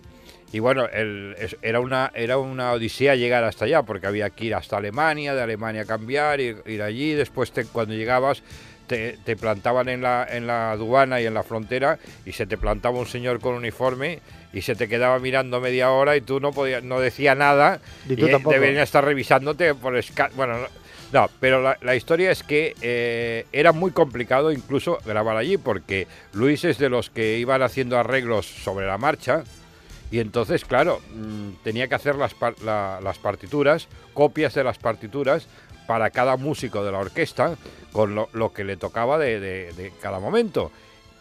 y 0.52 0.58
bueno, 0.60 0.86
el- 0.92 1.34
es- 1.38 1.56
era, 1.62 1.80
una, 1.80 2.10
era 2.14 2.38
una 2.38 2.72
odisea 2.72 3.14
llegar 3.16 3.44
hasta 3.44 3.64
allá 3.64 3.82
porque 3.82 4.06
había 4.06 4.30
que 4.30 4.46
ir 4.46 4.54
hasta 4.54 4.76
Alemania, 4.76 5.34
de 5.34 5.42
Alemania 5.42 5.84
cambiar, 5.84 6.40
ir, 6.40 6.62
ir 6.66 6.82
allí, 6.82 7.14
después 7.14 7.50
te- 7.52 7.64
cuando 7.66 7.94
llegabas 7.94 8.42
te, 8.86 9.18
te 9.24 9.34
plantaban 9.36 9.88
en 9.88 10.00
la, 10.02 10.24
en 10.30 10.46
la 10.46 10.70
aduana 10.72 11.20
y 11.20 11.26
en 11.26 11.34
la 11.34 11.42
frontera 11.42 11.98
y 12.24 12.30
se 12.32 12.46
te 12.46 12.56
plantaba 12.56 12.98
un 13.00 13.06
señor 13.06 13.40
con 13.40 13.54
uniforme 13.54 14.20
y 14.52 14.62
se 14.62 14.76
te 14.76 14.86
quedaba 14.88 15.18
mirando 15.18 15.60
media 15.60 15.90
hora 15.90 16.16
y 16.16 16.20
tú 16.20 16.38
no 16.38 16.52
podías, 16.52 16.84
no 16.84 17.00
decía 17.00 17.34
nada 17.34 17.80
Y 18.08 18.14
tú 18.14 18.28
tampoco. 18.28 18.52
deberían 18.54 18.82
estar 18.84 19.04
revisándote 19.04 19.74
por 19.74 19.96
esca- 19.96 20.30
bueno 20.36 20.58
no, 20.60 20.66
no, 21.12 21.30
pero 21.40 21.60
la, 21.62 21.76
la 21.82 21.96
historia 21.96 22.30
es 22.30 22.44
que 22.44 22.74
eh, 22.80 23.46
era 23.52 23.72
muy 23.72 23.90
complicado 23.90 24.52
incluso 24.52 24.98
grabar 25.04 25.36
allí 25.36 25.56
porque 25.56 26.06
Luis 26.32 26.64
es 26.64 26.78
de 26.78 26.88
los 26.88 27.10
que 27.10 27.38
iban 27.38 27.62
haciendo 27.62 27.98
arreglos 27.98 28.46
sobre 28.46 28.86
la 28.86 28.98
marcha 28.98 29.42
y 30.10 30.20
entonces, 30.20 30.64
claro, 30.64 31.00
mm, 31.14 31.62
tenía 31.64 31.88
que 31.88 31.94
hacer 31.94 32.16
las, 32.16 32.34
par- 32.34 32.60
la- 32.62 33.00
las 33.02 33.18
partituras, 33.18 33.88
copias 34.14 34.54
de 34.54 34.64
las 34.64 34.78
partituras 34.78 35.46
para 35.86 36.10
cada 36.10 36.36
músico 36.36 36.84
de 36.84 36.92
la 36.92 36.98
orquesta 36.98 37.56
con 37.92 38.14
lo, 38.14 38.28
lo 38.32 38.52
que 38.52 38.64
le 38.64 38.76
tocaba 38.76 39.18
de, 39.18 39.40
de- 39.40 39.72
de 39.72 39.92
cada 40.02 40.18
momento. 40.20 40.70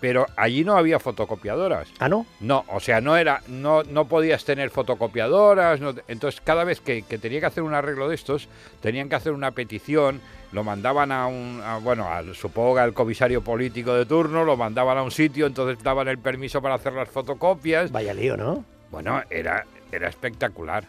Pero 0.01 0.27
allí 0.35 0.63
no 0.65 0.75
había 0.77 0.99
fotocopiadoras. 0.99 1.87
Ah, 1.99 2.09
¿no? 2.09 2.25
No, 2.39 2.65
o 2.67 2.79
sea, 2.79 2.99
no 3.01 3.15
era, 3.17 3.41
no, 3.47 3.81
no 3.83 4.05
podías 4.07 4.43
tener 4.43 4.69
fotocopiadoras. 4.69 5.79
no 5.79 5.93
entonces, 6.07 6.41
cada 6.41 6.63
vez 6.63 6.81
que, 6.81 7.01
que 7.03 7.17
tenía 7.17 7.39
que 7.39 7.45
hacer 7.47 7.63
un 7.63 7.73
arreglo 7.73 8.09
de 8.09 8.15
estos, 8.15 8.47
tenían 8.81 9.07
que 9.09 9.15
hacer 9.15 9.31
una 9.31 9.51
petición, 9.51 10.19
lo 10.51 10.63
mandaban 10.63 11.11
a 11.11 11.27
un, 11.27 11.61
a- 11.63 11.77
bueno, 11.77 12.09
al, 12.11 12.35
supongo 12.35 12.77
al 12.77 12.93
comisario 12.93 13.41
político 13.41 13.93
de 13.93 14.05
turno, 14.05 14.43
lo 14.43 14.57
mandaban 14.57 14.97
a 14.97 15.03
un 15.03 15.11
sitio, 15.11 15.45
entonces 15.47 15.81
daban 15.83 16.07
el 16.07 16.19
permiso 16.19 16.61
para 16.61 16.75
hacer 16.75 16.93
las 16.93 17.09
fotocopias. 17.09 17.91
Vaya 17.91 18.13
lío, 18.13 18.35
¿no? 18.37 18.63
Bueno, 18.91 19.21
era, 19.29 19.65
era 19.91 20.07
espectacular. 20.09 20.83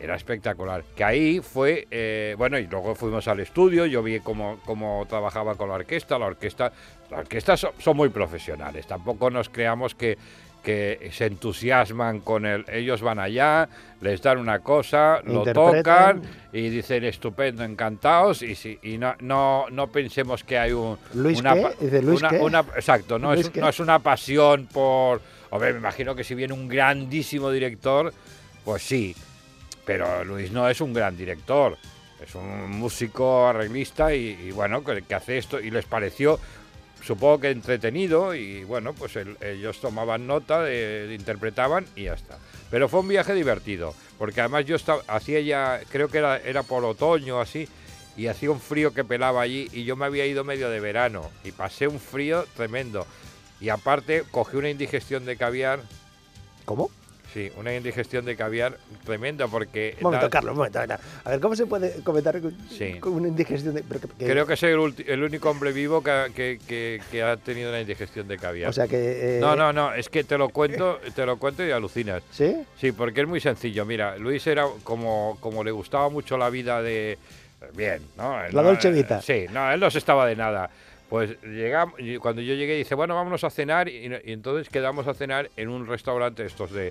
Era 0.00 0.16
espectacular. 0.16 0.82
Que 0.96 1.04
ahí 1.04 1.40
fue, 1.40 1.86
eh, 1.90 2.34
bueno, 2.36 2.58
y 2.58 2.66
luego 2.66 2.94
fuimos 2.96 3.28
al 3.28 3.38
estudio, 3.40 3.86
yo 3.86 4.02
vi 4.02 4.18
cómo, 4.20 4.58
cómo 4.64 5.04
trabajaba 5.08 5.54
con 5.54 5.68
la 5.68 5.76
orquesta. 5.76 6.18
La 6.18 6.26
orquesta, 6.26 6.72
la 7.10 7.18
orquesta 7.18 7.56
son, 7.56 7.70
son 7.78 7.96
muy 7.96 8.08
profesionales. 8.08 8.86
Tampoco 8.86 9.30
nos 9.30 9.48
creamos 9.48 9.94
que, 9.94 10.18
que 10.64 11.10
se 11.12 11.26
entusiasman 11.26 12.18
con 12.20 12.46
el. 12.46 12.64
Ellos 12.68 13.00
van 13.00 13.20
allá, 13.20 13.68
les 14.00 14.20
dan 14.20 14.38
una 14.38 14.58
cosa, 14.58 15.20
lo 15.24 15.44
tocan 15.52 16.22
y 16.52 16.68
dicen 16.68 17.04
estupendo, 17.04 17.62
encantados. 17.62 18.42
Y, 18.42 18.56
si, 18.56 18.80
y 18.82 18.98
no, 18.98 19.14
no, 19.20 19.66
no 19.70 19.86
pensemos 19.86 20.42
que 20.42 20.58
hay 20.58 20.72
un. 20.72 20.98
¿Luis 21.14 21.38
una 21.38 21.54
qué? 21.54 21.62
pa- 21.62 21.72
Dice, 21.78 22.02
¿Luis 22.02 22.18
una- 22.20 22.28
qué? 22.30 22.38
una- 22.40 22.60
exacto, 22.74 23.20
no 23.20 23.32
¿Luis 23.34 23.46
es, 23.46 23.52
qué? 23.52 23.60
no 23.60 23.68
es 23.68 23.78
una 23.78 24.00
pasión 24.00 24.66
por. 24.72 25.20
Hombre, 25.52 25.72
me 25.74 25.80
imagino 25.80 26.14
que 26.14 26.24
si 26.24 26.34
viene 26.34 26.54
un 26.54 26.66
grandísimo 26.66 27.50
director, 27.50 28.12
pues 28.64 28.82
sí. 28.82 29.14
Pero 29.84 30.24
Luis 30.24 30.50
no 30.50 30.66
es 30.66 30.80
un 30.80 30.94
gran 30.94 31.14
director. 31.14 31.76
Es 32.24 32.34
un 32.34 32.70
músico 32.70 33.46
arreglista 33.46 34.14
y, 34.14 34.50
bueno, 34.52 34.82
que, 34.82 35.14
hace 35.14 35.36
esto. 35.36 35.60
Y 35.60 35.70
les 35.70 35.84
pareció, 35.84 36.40
supongo 37.04 37.40
que 37.40 37.50
entretenido. 37.50 38.34
Y 38.34 38.64
bueno, 38.64 38.94
pues 38.94 39.16
el- 39.16 39.36
ellos 39.42 39.78
tomaban 39.78 40.26
nota, 40.26 40.62
de- 40.62 41.14
interpretaban 41.14 41.84
y 41.96 42.04
ya 42.04 42.14
está. 42.14 42.38
Pero 42.70 42.88
fue 42.88 43.00
un 43.00 43.08
viaje 43.08 43.34
divertido. 43.34 43.94
Porque 44.18 44.40
además 44.40 44.64
yo 44.64 44.76
estaba, 44.76 45.02
hacía 45.06 45.40
ya, 45.40 45.80
creo 45.90 46.08
que 46.08 46.16
era, 46.18 46.38
era 46.38 46.62
por 46.62 46.82
otoño 46.84 47.40
así. 47.42 47.68
Y 48.16 48.26
hacía 48.28 48.50
un 48.50 48.60
frío 48.60 48.94
que 48.94 49.04
pelaba 49.04 49.42
allí. 49.42 49.68
Y 49.72 49.84
yo 49.84 49.96
me 49.96 50.06
había 50.06 50.24
ido 50.24 50.44
medio 50.44 50.70
de 50.70 50.80
verano. 50.80 51.28
Y 51.44 51.52
pasé 51.52 51.88
un 51.88 52.00
frío 52.00 52.46
tremendo. 52.56 53.06
Y 53.62 53.68
aparte 53.70 54.24
cogí 54.30 54.56
una 54.56 54.68
indigestión 54.70 55.24
de 55.24 55.36
caviar. 55.36 55.80
¿Cómo? 56.64 56.90
Sí, 57.32 57.50
una 57.56 57.74
indigestión 57.74 58.26
de 58.26 58.36
caviar 58.36 58.76
tremenda 59.06 59.48
porque... 59.48 59.94
Un 59.98 60.02
momento, 60.02 60.26
da- 60.26 60.30
Carlos, 60.30 60.50
un 60.52 60.58
momento. 60.58 60.80
A 60.80 61.30
ver, 61.30 61.40
¿cómo 61.40 61.56
se 61.56 61.64
puede 61.64 62.02
comentar 62.02 62.38
con, 62.42 62.54
Sí. 62.68 62.98
con 63.00 63.14
una 63.14 63.28
indigestión 63.28 63.74
de... 63.74 63.82
que- 63.82 64.26
Creo 64.26 64.46
que 64.46 64.54
soy 64.54 64.72
el, 64.72 64.78
ulti- 64.78 65.04
el 65.08 65.22
único 65.22 65.48
hombre 65.48 65.72
vivo 65.72 66.02
que, 66.02 66.10
ha- 66.10 66.28
que- 66.28 66.58
que- 67.10 67.22
ha 67.22 67.36
tenido 67.38 67.70
una 67.70 67.80
indigestión 67.80 68.28
de 68.28 68.36
caviar. 68.36 68.68
O 68.68 68.72
sea 68.74 68.86
que... 68.86 69.38
eh, 69.38 69.40
no, 69.40 69.56
no, 69.56 69.72
no, 69.72 69.94
es 69.94 70.10
que 70.10 70.24
te 70.24 70.36
lo 70.36 70.50
cuento, 70.50 70.98
te 71.14 71.24
lo 71.24 71.38
cuento 71.38 71.64
y 71.64 71.70
alucinas. 71.70 72.22
¿Sí? 72.32 72.54
Sí, 72.78 72.92
porque 72.92 73.22
es 73.22 73.26
muy 73.28 73.40
sencillo. 73.40 73.86
Mira, 73.86 74.16
Luis 74.18 74.46
era 74.46 74.66
como, 74.84 75.38
como 75.40 75.64
le 75.64 75.70
gustaba 75.70 76.10
mucho 76.10 76.36
la 76.36 76.50
vida 76.50 76.82
de... 76.82 77.16
Bien, 77.74 78.02
¿no? 78.18 78.44
Él 78.44 78.54
La 78.54 78.60
Dolce 78.62 78.90
Vita. 78.90 79.22
Sí, 79.22 79.46
no, 79.52 79.72
él 79.72 79.80
no 79.80 79.90
se 79.90 79.98
estaba 79.98 80.26
de 80.26 80.36
nada. 80.36 80.68
Pues 81.12 81.36
llegamos, 81.42 81.96
cuando 82.22 82.40
yo 82.40 82.54
llegué 82.54 82.74
dice, 82.74 82.94
bueno, 82.94 83.14
vámonos 83.14 83.44
a 83.44 83.50
cenar 83.50 83.86
y, 83.86 84.06
y 84.24 84.32
entonces 84.32 84.70
quedamos 84.70 85.06
a 85.06 85.12
cenar 85.12 85.50
en 85.58 85.68
un 85.68 85.86
restaurante 85.86 86.42
estos 86.46 86.72
de, 86.72 86.90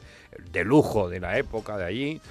de 0.51 0.63
lujo 0.63 1.09
de 1.09 1.19
la 1.19 1.39
época 1.39 1.75
de 1.75 1.85
allí. 1.85 2.21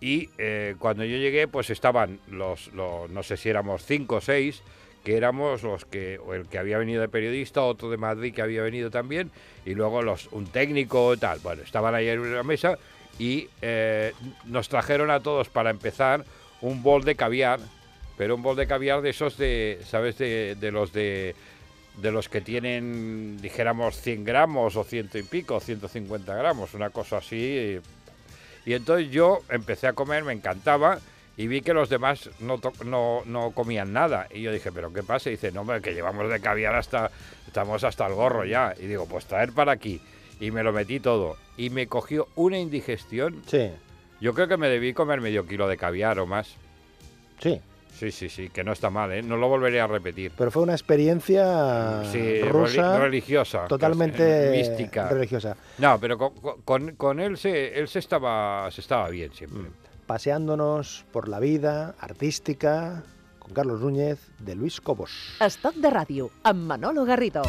Y 0.00 0.30
eh, 0.38 0.74
cuando 0.78 1.04
yo 1.04 1.18
llegué 1.18 1.46
pues 1.46 1.68
estaban 1.68 2.18
los, 2.28 2.72
los- 2.72 3.10
no 3.10 3.22
sé 3.22 3.36
si 3.36 3.50
éramos 3.50 3.84
cinco 3.84 4.16
o 4.16 4.20
seis 4.22 4.62
que 5.04 5.18
éramos 5.18 5.62
los 5.64 5.84
que 5.84 6.18
o 6.18 6.32
el 6.32 6.46
que 6.46 6.56
había 6.56 6.78
venido 6.78 7.02
de 7.02 7.10
periodista 7.10 7.60
otro 7.60 7.90
de 7.90 7.98
Madrid 7.98 8.32
que 8.34 8.40
había 8.40 8.62
venido 8.62 8.90
también 8.90 9.30
y 9.66 9.74
luego 9.74 10.00
los 10.00 10.28
un 10.32 10.46
técnico 10.46 11.14
tal. 11.18 11.40
Bueno 11.40 11.62
estaban 11.62 11.94
ahí 11.94 12.08
en 12.08 12.20
una 12.20 12.42
mesa 12.42 12.78
y 13.18 13.48
eh, 13.60 14.14
nos 14.46 14.70
trajeron 14.70 15.10
a 15.10 15.20
todos 15.20 15.50
para 15.50 15.68
empezar 15.68 16.24
un 16.62 16.82
bol 16.82 17.04
de 17.04 17.16
caviar 17.16 17.60
pero 18.18 18.34
un 18.34 18.42
bol 18.42 18.56
de 18.56 18.66
caviar 18.66 19.00
de 19.00 19.10
esos 19.10 19.38
de 19.38 19.80
sabes 19.86 20.18
de, 20.18 20.56
de 20.60 20.70
los 20.70 20.92
de 20.92 21.34
de 21.96 22.12
los 22.12 22.28
que 22.28 22.40
tienen 22.42 23.38
dijéramos 23.40 24.00
100 24.00 24.24
gramos 24.24 24.76
o 24.76 24.84
ciento 24.84 25.16
y 25.18 25.22
pico 25.22 25.58
150 25.58 26.34
gramos 26.34 26.74
una 26.74 26.90
cosa 26.90 27.16
así 27.16 27.80
y 28.68 28.74
entonces 28.74 29.10
yo 29.10 29.40
empecé 29.48 29.86
a 29.86 29.94
comer, 29.94 30.24
me 30.24 30.34
encantaba, 30.34 30.98
y 31.38 31.46
vi 31.46 31.62
que 31.62 31.72
los 31.72 31.88
demás 31.88 32.28
no, 32.38 32.60
no, 32.84 33.22
no 33.24 33.52
comían 33.52 33.94
nada. 33.94 34.26
Y 34.30 34.42
yo 34.42 34.52
dije, 34.52 34.70
¿pero 34.70 34.92
qué 34.92 35.02
pasa? 35.02 35.30
Y 35.30 35.32
dice, 35.32 35.52
no, 35.52 35.62
hombre, 35.62 35.80
que 35.80 35.94
llevamos 35.94 36.28
de 36.28 36.38
caviar 36.38 36.74
hasta, 36.74 37.10
estamos 37.46 37.82
hasta 37.82 38.06
el 38.06 38.12
gorro 38.12 38.44
ya. 38.44 38.74
Y 38.78 38.84
digo, 38.84 39.06
pues 39.06 39.24
traer 39.24 39.52
para 39.52 39.72
aquí. 39.72 40.02
Y 40.38 40.50
me 40.50 40.62
lo 40.62 40.74
metí 40.74 41.00
todo. 41.00 41.38
Y 41.56 41.70
me 41.70 41.86
cogió 41.86 42.28
una 42.34 42.58
indigestión. 42.58 43.42
Sí, 43.46 43.70
Yo 44.20 44.34
creo 44.34 44.48
que 44.48 44.58
me 44.58 44.68
debí 44.68 44.92
comer 44.92 45.22
medio 45.22 45.46
kilo 45.46 45.66
de 45.66 45.78
caviar 45.78 46.18
o 46.18 46.26
más. 46.26 46.54
sí. 47.40 47.62
Sí, 47.98 48.12
sí, 48.12 48.28
sí, 48.28 48.48
que 48.50 48.62
no 48.62 48.70
está 48.72 48.90
mal, 48.90 49.10
¿eh? 49.12 49.22
No 49.22 49.36
lo 49.36 49.48
volveré 49.48 49.80
a 49.80 49.88
repetir. 49.88 50.30
Pero 50.38 50.52
fue 50.52 50.62
una 50.62 50.72
experiencia 50.74 52.04
Sí, 52.12 52.42
rusa 52.42 52.96
religiosa. 52.98 53.58
casi, 53.58 53.68
totalmente 53.70 54.50
mística. 54.52 55.08
religiosa. 55.08 55.56
No, 55.78 55.98
pero 55.98 56.16
con, 56.16 56.32
con- 56.64 56.94
con 56.94 57.18
él, 57.18 57.36
se, 57.36 57.76
él 57.78 57.88
se, 57.88 57.98
estaba, 57.98 58.70
se 58.70 58.80
estaba 58.82 59.08
bien 59.08 59.32
siempre. 59.32 59.70
Paseándonos 60.06 61.04
por 61.10 61.28
la 61.28 61.40
vida 61.40 61.96
artística 61.98 63.02
con 63.40 63.52
Carlos 63.52 63.80
Núñez 63.80 64.18
de 64.38 64.54
Luis 64.54 64.80
Cobos. 64.80 65.34
Estoc 65.40 65.74
de 65.74 65.90
ràdio, 65.90 66.30
amb 66.44 66.64
Manolo 66.70 67.04
Garrido. 67.04 67.42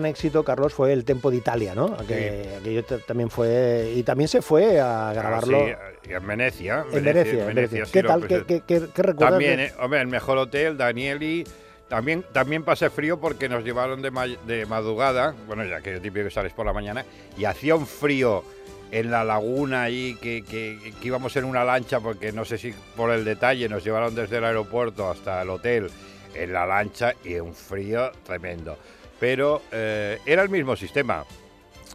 Gran 0.00 0.10
éxito, 0.10 0.44
Carlos, 0.44 0.72
fue 0.72 0.92
el 0.92 1.04
Tempo 1.04 1.30
de 1.30 1.36
Italia, 1.38 1.74
¿no? 1.74 1.96
Que, 2.06 2.56
aquello 2.60 2.84
ta- 2.84 2.98
también 2.98 3.30
fue... 3.30 3.92
Y 3.96 4.02
también 4.02 4.28
se 4.28 4.42
fue 4.42 4.80
a 4.80 5.12
grabarlo 5.12 5.58
Ah, 5.66 5.90
sí, 6.04 6.12
en 6.12 6.26
Venecia. 6.26 6.84
en 6.92 7.04
Venecia. 7.04 7.40
en 7.40 7.46
Venecia. 7.54 7.84
sí 7.86 7.92
¿Qué 7.92 8.02
lo 8.02 8.08
tal? 8.08 8.20
¿Qué, 8.22 8.26
presenté. 8.40 8.62
qué, 8.66 8.80
qué- 8.80 8.86
qué 8.94 9.02
recuerdas? 9.02 9.30
También, 9.32 9.60
eh, 9.60 9.72
hombre, 9.80 10.00
el 10.00 10.06
mejor 10.08 10.38
hotel, 10.38 10.76
Danieli. 10.76 11.44
También, 11.88 12.22
también 12.32 12.64
pasé 12.64 12.90
frío 12.90 13.18
porque 13.18 13.48
nos 13.48 13.64
llevaron 13.64 14.02
de, 14.02 14.10
ma- 14.10 14.26
de 14.26 14.66
madrugada, 14.66 15.34
bueno, 15.46 15.64
ya 15.64 15.80
que 15.80 15.96
es 15.96 16.02
típico 16.02 16.24
que 16.26 16.30
sales 16.30 16.52
por 16.52 16.66
la 16.66 16.72
mañana, 16.74 17.04
y 17.38 17.46
hacía 17.46 17.74
un 17.74 17.86
frío 17.86 18.44
en 18.90 19.10
la 19.10 19.24
laguna 19.24 19.84
ahí, 19.84 20.14
que, 20.20 20.42
que- 20.44 20.78
que 21.00 21.06
íbamos 21.08 21.34
en 21.36 21.44
una 21.44 21.64
lancha, 21.64 21.98
porque 22.00 22.30
no 22.30 22.44
sé 22.44 22.58
si 22.58 22.74
por 22.94 23.10
el 23.10 23.24
detalle 23.24 23.68
nos 23.70 23.82
llevaron 23.84 24.14
desde 24.14 24.36
el 24.36 24.44
aeropuerto 24.44 25.10
hasta 25.10 25.40
el 25.42 25.48
hotel 25.50 25.90
en 26.34 26.52
la 26.52 26.66
lancha 26.66 27.14
y 27.24 27.36
un 27.36 27.54
frío 27.54 28.12
tremendo. 28.24 28.76
Pero 29.20 29.62
eh, 29.72 30.18
era 30.26 30.42
el 30.42 30.48
mismo 30.48 30.76
sistema. 30.76 31.24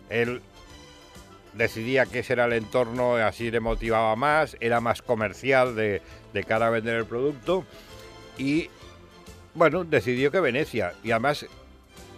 El, 0.10 0.42
decidía 1.54 2.04
ese 2.12 2.34
era 2.34 2.46
el 2.46 2.54
entorno, 2.54 3.16
así 3.16 3.52
le 3.52 3.60
motivaba 3.60 4.16
más, 4.16 4.58
era 4.60 4.82
más 4.82 5.02
comercial 5.02 5.76
de, 5.76 6.02
cara 6.48 6.68
a 6.68 6.70
vender 6.70 6.96
el 6.96 7.06
producto. 7.06 7.66
Y 8.38 8.70
bueno, 9.54 9.84
decidió 9.84 10.32
que 10.32 10.40
Venecia. 10.40 10.94
Y 11.04 11.12
además, 11.12 11.46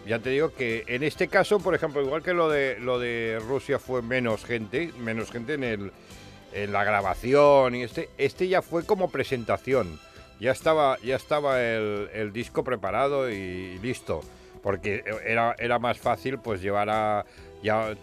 ya 0.08 0.20
te 0.20 0.30
digo 0.30 0.54
que 0.54 0.84
en 0.88 1.04
este 1.04 1.28
caso, 1.28 1.60
por 1.60 1.76
ejemplo, 1.76 2.02
igual 2.02 2.24
que 2.24 2.34
lo 2.34 2.50
de 2.50 2.80
lo 2.80 3.00
de 3.00 3.40
Rusia 3.48 3.80
fue 3.80 4.02
menos 4.02 4.46
gente, 4.46 4.92
menos 5.00 5.32
gente 5.32 5.56
en 5.56 6.72
la 6.72 6.84
grabación 6.84 7.76
y 7.76 7.84
este, 7.84 8.10
este 8.18 8.48
ya 8.48 8.62
fue 8.62 8.86
como 8.86 9.10
presentación. 9.10 10.00
Ya 10.40 10.52
estaba, 10.52 10.98
ya 11.00 11.16
estaba 11.16 11.62
el 11.62 12.32
disco 12.34 12.64
preparado 12.64 13.30
y 13.30 13.78
listo. 13.80 14.22
Porque 14.66 15.04
era, 15.24 15.56
era 15.60 15.78
más 15.78 16.00
fácil 16.00 16.40
pues 16.40 16.60
llevar 16.60 16.90
a 16.90 17.24
ya 17.62 17.94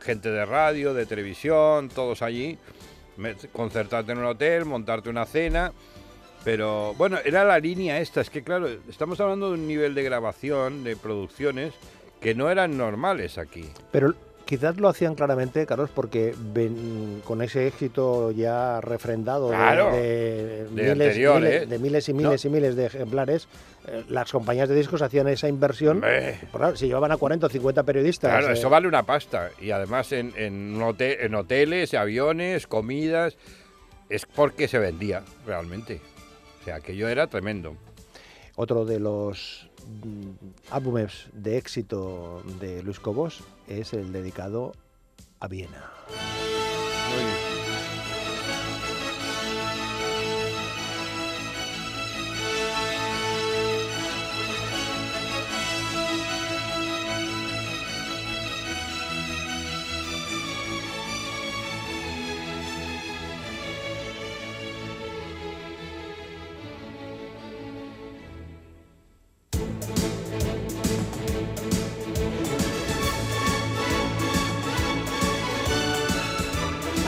gente 0.00 0.32
de 0.32 0.44
radio, 0.44 0.94
de 0.94 1.06
televisión, 1.06 1.90
todos 1.90 2.22
allí, 2.22 2.58
concertarte 3.52 4.10
en 4.10 4.18
un 4.18 4.24
hotel, 4.24 4.64
montarte 4.64 5.10
una 5.10 5.26
cena. 5.26 5.70
Pero 6.42 6.92
bueno, 6.94 7.18
era 7.24 7.44
la 7.44 7.60
línea 7.60 8.00
esta. 8.00 8.20
Es 8.20 8.30
que 8.30 8.42
claro, 8.42 8.66
estamos 8.88 9.20
hablando 9.20 9.50
de 9.50 9.54
un 9.54 9.68
nivel 9.68 9.94
de 9.94 10.02
grabación, 10.02 10.82
de 10.82 10.96
producciones, 10.96 11.72
que 12.20 12.34
no 12.34 12.50
eran 12.50 12.76
normales 12.76 13.38
aquí. 13.38 13.70
Pero 13.92 14.12
quizás 14.44 14.76
lo 14.78 14.88
hacían 14.88 15.14
claramente, 15.14 15.64
Carlos, 15.66 15.90
porque 15.94 16.34
ven- 16.52 17.22
con 17.24 17.42
ese 17.42 17.66
éxito 17.66 18.30
ya 18.30 18.80
refrendado 18.80 19.50
de- 19.50 19.56
Claro, 19.56 19.92
de, 19.92 20.64
de 20.64 20.68
miles, 20.70 20.90
anterior, 20.90 21.40
miles- 21.40 21.62
¿eh? 21.62 21.66
de 21.66 21.78
miles 21.78 22.08
y 22.08 22.12
miles 22.14 22.44
y 22.44 22.48
miles 22.48 22.76
de 22.76 22.86
ejemplares, 22.86 23.48
eh, 23.86 24.04
las 24.08 24.30
compañías 24.30 24.68
de 24.68 24.74
discos 24.74 25.02
hacían 25.02 25.28
esa 25.28 25.48
inversión. 25.48 26.00
Pues 26.00 26.36
claro, 26.52 26.76
si 26.76 26.86
llevaban 26.86 27.12
a 27.12 27.16
40 27.16 27.46
o 27.46 27.50
50 27.50 27.82
periodistas. 27.82 28.30
Claro, 28.30 28.48
eh, 28.50 28.52
eso 28.58 28.68
vale 28.70 28.86
una 28.88 29.02
pasta. 29.04 29.50
Y 29.60 29.70
además 29.70 30.12
en, 30.12 30.32
en, 30.36 30.74
un 30.76 30.82
hotel- 30.82 31.16
en 31.20 31.34
hoteles, 31.34 31.94
aviones, 31.94 32.66
comidas, 32.66 33.36
es 34.08 34.26
porque 34.26 34.68
se 34.68 34.78
vendía 34.78 35.22
realmente. 35.46 36.00
O 36.60 36.64
sea, 36.64 36.76
aquello 36.76 37.08
era 37.08 37.26
tremendo. 37.26 37.76
Otro 38.54 38.84
de 38.84 39.00
los 39.00 39.68
álbumes 40.70 41.28
de 41.32 41.56
éxito 41.56 42.42
de 42.60 42.82
Luis 42.82 43.00
Cobos 43.00 43.42
es 43.68 43.92
el 43.92 44.12
dedicado 44.12 44.72
a 45.40 45.48
Viena. 45.48 45.90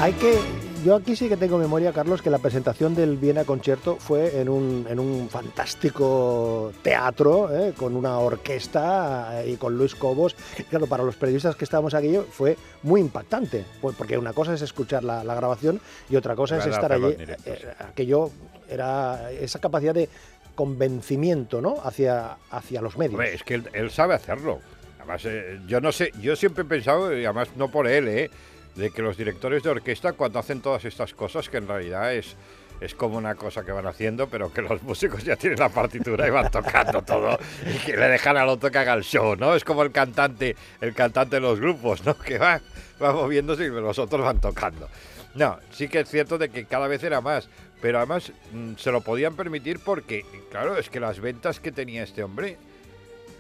Hay 0.05 0.13
que. 0.13 0.39
Yo 0.85 0.97
aquí 0.97 1.17
sí 1.17 1.31
que 1.31 1.39
tengo 1.39 1.57
memoria, 1.57 1.91
Carlos, 1.91 2.21
que 2.21 2.29
la 2.29 2.37
presentación 2.37 2.95
del 2.95 3.17
Viena 3.17 3.45
Concierto 3.45 3.97
fue 3.97 4.39
en 4.39 4.51
un, 4.51 4.87
en 4.87 5.01
un 5.01 5.31
fantástico 5.31 6.73
teatro, 6.83 7.49
¿eh? 7.57 7.73
con 7.75 7.97
una 7.97 8.19
orquesta 8.19 9.41
eh, 9.43 9.53
y 9.53 9.57
con 9.57 9.79
Luis 9.79 9.95
Cobos. 9.95 10.37
Claro, 10.69 10.87
para 10.89 11.05
los 11.05 11.17
periodistas 11.17 11.57
que 11.57 11.65
estábamos 11.65 11.95
aquí 11.95 12.19
fue 12.31 12.59
muy 12.83 13.01
impactante, 13.01 13.65
pues 13.81 13.97
porque 13.97 14.19
una 14.19 14.35
cosa 14.35 14.53
es 14.53 14.61
escuchar 14.61 15.05
la, 15.05 15.25
la 15.25 15.35
grabación 15.35 15.81
y 16.11 16.17
otra 16.17 16.37
cosa 16.37 16.59
es 16.59 16.67
estar 16.67 16.93
allí. 16.93 17.15
directo, 17.15 17.51
Eh. 17.51 17.75
Aquello 17.79 18.31
era 18.69 19.33
esa 19.33 19.59
capacidad 19.59 19.95
de 19.95 20.11
convencimiento, 20.55 21.63
¿no? 21.63 21.77
Hacia, 21.83 22.37
hacia 22.51 22.83
los 22.83 22.99
medios. 22.99 23.15
Hombre, 23.15 23.33
es 23.33 23.43
que 23.43 23.55
él, 23.55 23.71
él 23.73 23.91
sabe 23.91 24.13
hacerlo. 24.13 24.61
Además, 24.99 25.23
eh, 25.25 25.61
yo 25.67 25.81
no 25.81 25.93
sé, 25.93 26.13
yo 26.21 26.37
siempre 26.37 26.63
he 26.63 26.67
pensado, 26.67 27.19
y 27.19 27.25
además 27.25 27.49
no 27.57 27.71
por 27.71 27.87
él, 27.89 28.09
eh, 28.09 28.31
de 28.75 28.91
que 28.91 29.03
los 29.03 29.17
directores 29.17 29.63
de 29.63 29.71
orquesta 29.71 30.13
cuando 30.13 30.39
hacen 30.39 30.61
todas 30.61 30.85
estas 30.85 31.15
cosas, 31.15 31.49
que 31.49 31.59
en 31.59 31.69
realidad 31.69 32.15
es, 32.15 32.37
es 32.81 32.95
como 32.95 33.17
una 33.17 33.35
cosa 33.35 33.65
que 33.65 33.73
van 33.73 33.87
haciendo, 33.87 34.29
pero 34.29 34.53
que 34.53 34.63
los 34.63 34.83
músicos 34.85 35.25
ya 35.25 35.37
tienen 35.37 35.59
la 35.59 35.69
partitura 35.69 36.27
y 36.27 36.31
van 36.31 36.51
tocando 36.51 37.03
todo 37.03 37.39
y 37.67 37.79
que 37.79 37.97
le 37.97 38.09
dejan 38.09 38.37
al 38.37 38.49
otro 38.49 38.71
que 38.71 38.79
haga 38.79 38.95
el 38.95 39.05
show, 39.05 39.37
¿no? 39.37 39.55
Es 39.55 39.65
como 39.65 39.83
el 39.83 39.93
cantante, 39.93 40.57
el 40.81 40.95
cantante 40.95 41.37
de 41.37 41.41
los 41.41 41.61
grupos, 41.61 42.05
¿no? 42.05 42.17
Que 42.19 42.39
va, 42.39 42.61
va 43.03 43.13
moviéndose 43.13 43.65
y 43.65 43.69
los 43.69 43.99
otros 43.99 44.23
van 44.23 44.41
tocando. 44.41 44.89
No, 45.35 45.59
sí 45.71 45.89
que 45.89 46.01
es 46.01 46.09
cierto 46.09 46.39
de 46.39 46.49
que 46.49 46.65
cada 46.65 46.87
vez 46.87 47.03
era 47.03 47.21
más, 47.21 47.49
pero 47.81 47.99
además 47.99 48.33
mm, 48.53 48.75
se 48.77 48.93
lo 48.93 49.01
podían 49.01 49.35
permitir 49.35 49.81
porque, 49.81 50.25
claro, 50.51 50.77
es 50.79 50.89
que 50.89 51.01
las 51.01 51.21
ventas 51.21 51.59
que 51.59 51.73
tenía 51.73 52.05
este 52.05 52.23
hombre, 52.23 52.57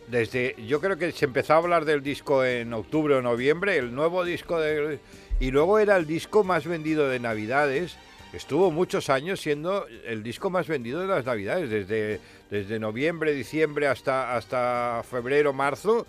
desde 0.08 0.56
yo 0.66 0.80
creo 0.80 0.96
que 0.96 1.12
se 1.12 1.24
empezó 1.24 1.54
a 1.54 1.56
hablar 1.58 1.84
del 1.84 2.02
disco 2.02 2.44
en 2.44 2.72
octubre 2.72 3.14
o 3.14 3.22
noviembre, 3.22 3.78
el 3.78 3.94
nuevo 3.94 4.24
disco 4.24 4.58
de 4.58 4.98
y 5.40 5.50
luego 5.50 5.78
era 5.78 5.96
el 5.96 6.06
disco 6.06 6.44
más 6.44 6.66
vendido 6.66 7.08
de 7.08 7.18
Navidades. 7.20 7.96
Estuvo 8.32 8.70
muchos 8.70 9.10
años 9.10 9.40
siendo 9.40 9.86
el 10.04 10.22
disco 10.22 10.50
más 10.50 10.66
vendido 10.66 11.00
de 11.00 11.06
las 11.06 11.24
Navidades, 11.24 11.70
desde, 11.70 12.20
desde 12.50 12.78
noviembre, 12.78 13.32
diciembre 13.32 13.86
hasta, 13.86 14.36
hasta 14.36 15.02
febrero, 15.08 15.52
marzo, 15.52 16.06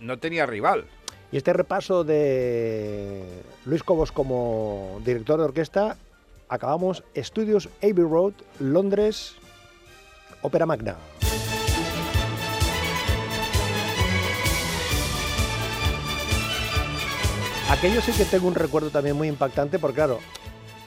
no 0.00 0.18
tenía 0.18 0.46
rival. 0.46 0.84
Y 1.32 1.38
este 1.38 1.52
repaso 1.52 2.04
de 2.04 3.22
Luis 3.64 3.82
Cobos 3.82 4.12
como 4.12 5.00
director 5.04 5.38
de 5.38 5.44
orquesta, 5.44 5.96
acabamos 6.48 7.02
Estudios 7.14 7.68
Abbey 7.82 8.04
Road, 8.04 8.34
Londres, 8.60 9.34
Ópera 10.42 10.66
Magna. 10.66 10.96
Aquello 17.70 18.00
sí 18.00 18.12
que 18.12 18.24
tengo 18.24 18.46
un 18.46 18.54
recuerdo 18.54 18.90
también 18.90 19.16
muy 19.16 19.28
impactante 19.28 19.78
porque 19.78 19.96
claro, 19.96 20.20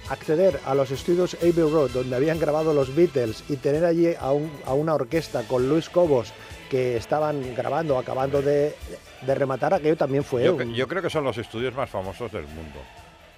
acceder 0.09 0.59
a 0.65 0.73
los 0.73 0.91
estudios 0.91 1.35
Abbey 1.35 1.69
Road 1.69 1.91
donde 1.91 2.15
habían 2.15 2.39
grabado 2.39 2.73
los 2.73 2.95
Beatles 2.95 3.43
y 3.49 3.57
tener 3.57 3.83
allí 3.85 4.13
a, 4.19 4.31
un- 4.31 4.51
a 4.65 4.73
una 4.73 4.95
orquesta 4.95 5.43
con 5.43 5.67
Luis 5.67 5.89
Cobos 5.89 6.31
que 6.69 6.95
estaban 6.95 7.53
grabando, 7.55 7.97
acabando 7.97 8.41
de, 8.41 8.75
de 9.21 9.35
rematar, 9.35 9.73
aquello 9.73 9.97
también 9.97 10.23
fue 10.23 10.43
Yo, 10.45 10.53
un- 10.53 10.59
cre- 10.59 10.73
yo 10.73 10.87
creo 10.87 11.01
que 11.01 11.09
son 11.09 11.23
los 11.25 11.37
estudios 11.37 11.75
más 11.75 11.89
famosos 11.89 12.31
del 12.31 12.43
mundo. 12.47 12.79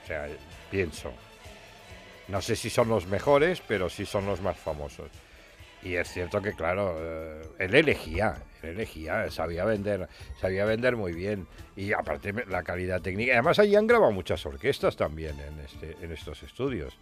O 0.04 0.08
sea, 0.08 0.28
pienso. 0.70 1.12
No 2.28 2.42
sé 2.42 2.56
si 2.56 2.70
son 2.70 2.90
los 2.90 3.08
mejores, 3.08 3.62
pero 3.68 3.90
sí 3.90 4.06
son 4.06 4.26
los 4.28 4.40
más 4.42 4.56
famosos. 4.58 5.08
Y 5.84 5.96
es 5.96 6.10
cierto 6.10 6.42
que, 6.42 6.54
claro, 6.54 6.96
eh, 7.00 7.42
él 7.60 7.74
elegía, 7.74 8.36
él 8.62 8.70
elegía, 8.70 9.32
sabía 9.32 9.66
vender, 9.66 10.08
sabía 10.40 10.66
vender 10.66 10.96
muy 10.96 11.14
bien. 11.14 11.48
Y 11.76 11.94
aparte 11.94 12.34
la 12.48 12.64
calidad 12.64 13.02
técnica. 13.02 13.34
Además 13.34 13.60
allí 13.60 13.76
han 13.76 13.88
grabado 13.88 14.12
muchas 14.12 14.46
orquestas 14.46 14.96
también 14.96 15.40
en, 15.40 15.60
este, 15.60 15.98
en 16.04 16.12
estos 16.12 16.44
estudios. 16.44 16.98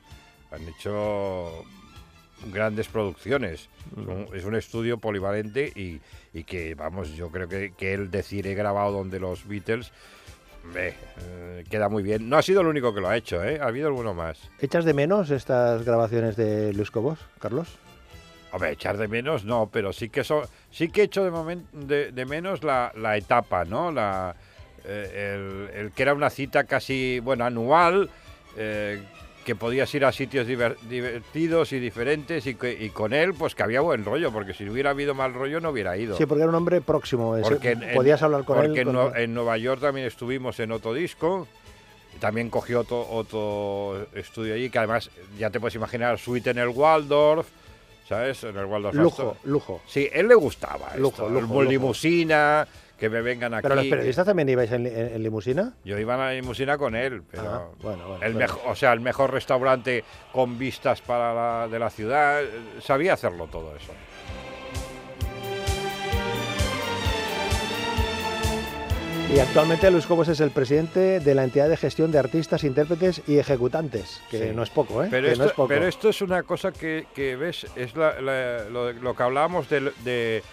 Han 0.51 0.67
hecho 0.67 1.65
grandes 2.53 2.87
producciones. 2.87 3.69
Es 3.91 4.07
un, 4.07 4.27
es 4.33 4.45
un 4.45 4.55
estudio 4.55 4.97
polivalente 4.97 5.71
y, 5.75 5.99
y 6.33 6.43
que, 6.45 6.73
vamos, 6.75 7.09
yo 7.15 7.29
creo 7.29 7.49
que, 7.49 7.73
que 7.77 7.93
él 7.93 8.09
decir 8.09 8.47
he 8.47 8.55
grabado 8.55 8.93
donde 8.93 9.19
los 9.19 9.45
Beatles 9.45 9.91
hombre, 10.63 10.93
eh, 11.21 11.63
queda 11.69 11.89
muy 11.89 12.03
bien. 12.03 12.29
No 12.29 12.37
ha 12.37 12.41
sido 12.41 12.61
el 12.61 12.67
único 12.67 12.93
que 12.93 13.01
lo 13.01 13.09
ha 13.09 13.17
hecho, 13.17 13.43
¿eh? 13.43 13.59
Ha 13.61 13.67
habido 13.67 13.87
alguno 13.87 14.13
más. 14.13 14.39
¿Echas 14.59 14.85
de 14.85 14.93
menos 14.93 15.31
estas 15.31 15.83
grabaciones 15.83 16.35
de 16.35 16.73
Luis 16.73 16.91
Cobos, 16.91 17.19
Carlos? 17.39 17.77
Hombre, 18.51 18.71
echar 18.71 18.97
de 18.97 19.07
menos 19.07 19.45
no, 19.45 19.69
pero 19.71 19.93
sí 19.93 20.09
que 20.09 20.23
so- 20.23 20.47
sí 20.71 20.89
que 20.89 21.03
echo 21.03 21.23
de, 21.23 21.31
momen- 21.31 21.69
de, 21.71 22.11
de 22.11 22.25
menos 22.25 22.63
la, 22.63 22.91
la 22.95 23.15
etapa, 23.17 23.63
¿no? 23.65 23.91
La, 23.91 24.35
eh, 24.85 25.69
el, 25.73 25.79
el 25.85 25.91
que 25.91 26.01
era 26.03 26.13
una 26.13 26.29
cita 26.31 26.63
casi, 26.63 27.19
bueno, 27.19 27.45
anual, 27.45 28.09
eh, 28.57 29.01
que 29.45 29.55
podías 29.55 29.93
ir 29.95 30.03
a 30.05 30.11
sitios 30.11 30.47
diver- 30.47 30.77
divertidos 30.89 31.71
y 31.73 31.79
diferentes 31.79 32.45
y, 32.47 32.55
que- 32.55 32.73
y 32.73 32.89
con 32.89 33.13
él, 33.13 33.33
pues 33.35 33.53
que 33.55 33.63
había 33.63 33.81
buen 33.81 34.03
rollo, 34.03 34.31
porque 34.31 34.53
si 34.53 34.67
hubiera 34.67 34.89
habido 34.91 35.13
mal 35.13 35.33
rollo 35.33 35.59
no 35.61 35.69
hubiera 35.69 35.95
ido. 35.95 36.17
Sí, 36.17 36.25
porque 36.25 36.41
era 36.43 36.49
un 36.49 36.55
hombre 36.55 36.81
próximo. 36.81 37.35
ese- 37.37 37.49
Porque 37.49 37.71
en- 37.71 37.93
podías 37.93 38.21
hablar 38.23 38.43
con 38.45 38.57
porque 38.57 38.81
él. 38.81 38.87
Nue- 38.87 39.15
en 39.17 39.33
Nueva 39.33 39.57
York 39.57 39.81
también 39.81 40.07
estuvimos 40.07 40.59
en 40.59 40.71
otro 40.71 40.93
disco. 40.93 41.47
También 42.19 42.49
cogió 42.49 42.81
otro, 42.81 43.07
otro 43.09 44.07
estudio 44.13 44.55
allí, 44.55 44.69
que 44.69 44.79
además 44.79 45.09
ya 45.37 45.51
te 45.51 45.59
puedes 45.59 45.75
imaginar, 45.75 46.17
suite 46.17 46.49
en 46.49 46.57
el 46.57 46.67
Waldorf, 46.69 47.47
¿sabes? 48.09 48.43
En 48.43 48.57
el 48.57 48.65
Waldorf 48.65 48.95
lujo, 48.95 49.37
lujo. 49.43 49.81
Sí, 49.85 50.09
él 50.11 50.27
le 50.27 50.33
gustaba. 50.35 50.95
Lujo, 50.97 51.27
esto, 51.27 51.29
lujo, 51.29 51.61
limusina, 51.61 52.67
que 52.97 53.07
me 53.09 53.21
vengan 53.21 53.53
aquí. 53.53 53.61
Pero 53.61 53.75
los 53.75 53.85
periodistas 53.85 54.25
también 54.25 54.49
ibais 54.49 54.71
en, 54.71 54.83
li- 54.83 54.89
en- 54.89 55.13
en 55.13 55.23
limusina. 55.23 55.73
Yo 55.85 55.97
iba 55.99 56.15
a 56.15 56.17
la 56.17 56.31
limusina 56.33 56.77
con 56.77 56.95
él, 56.95 57.21
pero 57.29 57.43
Ah, 57.43 57.67
bueno, 57.81 58.07
bueno, 58.07 58.25
el 58.25 58.33
bueno. 58.33 58.55
o 58.65 58.75
sea, 58.75 58.91
el 58.93 58.99
mejor 58.99 59.31
restaurante 59.31 60.03
con 60.33 60.57
vistas 60.57 61.01
para 61.01 61.33
la, 61.33 61.67
de 61.67 61.77
la 61.79 61.89
ciudad, 61.91 62.41
sabía 62.81 63.13
hacerlo 63.13 63.45
todo 63.47 63.75
eso. 63.75 63.93
Y 69.33 69.39
actualmente 69.39 69.91
Luis 69.91 70.07
Cobos 70.07 70.27
es 70.27 70.39
el 70.39 70.49
presidente 70.49 71.19
de 71.19 71.35
la 71.35 71.43
entidad 71.43 71.69
de 71.69 71.77
gestión 71.77 72.11
de 72.11 72.17
artistas, 72.17 72.63
intérpretes 72.63 73.21
y 73.27 73.37
ejecutantes, 73.37 74.21
que 74.31 74.49
Sí. 74.49 74.55
no 74.55 74.63
es 74.63 74.71
poco, 74.71 75.03
¿eh? 75.03 75.07
Pero, 75.11 75.27
que 75.27 75.31
esto, 75.33 75.43
no 75.43 75.49
es 75.49 75.55
poco. 75.55 75.67
pero 75.67 75.87
esto 75.87 76.09
es 76.09 76.21
una 76.23 76.41
cosa 76.43 76.71
que, 76.71 77.05
que 77.13 77.35
ves, 77.35 77.67
es 77.75 77.95
la- 77.95 78.19
la- 78.19 78.63
lo, 78.69 78.91
lo 78.91 79.15
que 79.15 79.23
hablábamos 79.23 79.69
de, 79.69 79.91
de- 80.03 80.43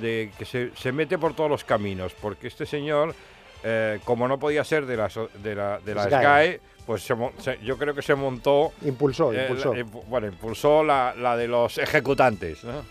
de 0.00 0.32
que 0.36 0.44
se, 0.44 0.72
se 0.76 0.90
mete 0.90 1.18
por 1.18 1.34
todos 1.36 1.48
los 1.48 1.62
caminos, 1.62 2.14
porque 2.20 2.48
este 2.48 2.66
señor, 2.66 3.14
eh, 3.62 4.00
como 4.04 4.26
no 4.26 4.38
podía 4.40 4.64
ser 4.64 4.86
de 4.86 4.96
la, 4.96 5.08
de 5.42 5.54
la, 5.54 5.78
de 5.78 5.94
la 5.94 6.04
SGAE. 6.04 6.20
SGAE, 6.20 6.60
pues 6.84 7.02
se 7.04 7.14
mon- 7.14 7.32
se- 7.38 7.58
yo 7.62 7.78
creo 7.78 7.94
que 7.94 8.02
se 8.02 8.16
montó, 8.16 8.72
Impulsó, 8.82 9.32
eh, 9.32 9.42
impulsó. 9.42 9.72
la- 9.72 9.84
bueno, 10.08 10.26
impulsó 10.26 10.82
la, 10.82 11.14
la 11.16 11.36
de 11.36 11.46
los 11.46 11.78
ejecutantes. 11.78 12.64
¿no? 12.64 12.82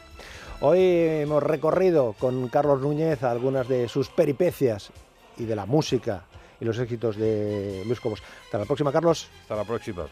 Hoy 0.62 0.80
hemos 0.80 1.44
recorrido 1.44 2.16
con 2.18 2.48
Carlos 2.48 2.80
Núñez 2.80 3.22
algunas 3.24 3.68
de 3.68 3.90
sus 3.90 4.08
peripecias 4.08 4.92
y 5.38 5.46
de 5.46 5.56
la 5.56 5.66
música 5.66 6.26
y 6.60 6.66
los 6.66 6.78
éxitos 6.80 7.18
de 7.18 7.84
Luis 7.86 8.00
Cobos. 8.00 8.22
Hasta 8.46 8.60
la 8.60 8.66
próxima, 8.66 8.92
Carlos. 8.92 9.28
Hasta 9.42 9.56
la 9.56 9.64
próxima. 9.64 10.08